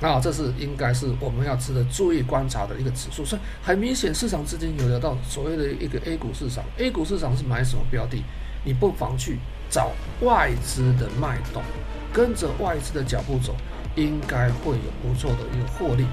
[0.00, 3.24] 那这是应该是我们要值得注意观察的一个指数。
[3.24, 6.64] 所以很明显，市场资金有流到所谓的一个 A 股市场。
[6.78, 8.22] A 股市场是买什么标的？
[8.64, 9.38] 你不妨去
[9.70, 11.62] 找外资的脉动，
[12.12, 13.54] 跟着外资的脚步走。
[13.96, 16.06] 应该会有不错的一个获利。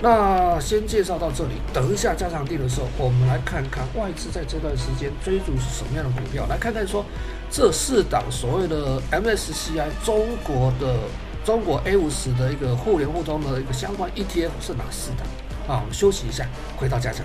[0.00, 6.46] 那先介绍到这里，等一下加强錠的时候，我们来看看外资在这段时间追逐是什么样的股票。
[6.46, 7.04] 来看看说
[7.50, 11.00] 这四档所谓的 MSCI 中国的
[11.46, 15.76] 中国 A 五十的一个互联互通的一个相关 ETF 是哪四档？
[15.76, 16.44] 啊，我们休息一下，
[16.76, 17.24] 回到加强。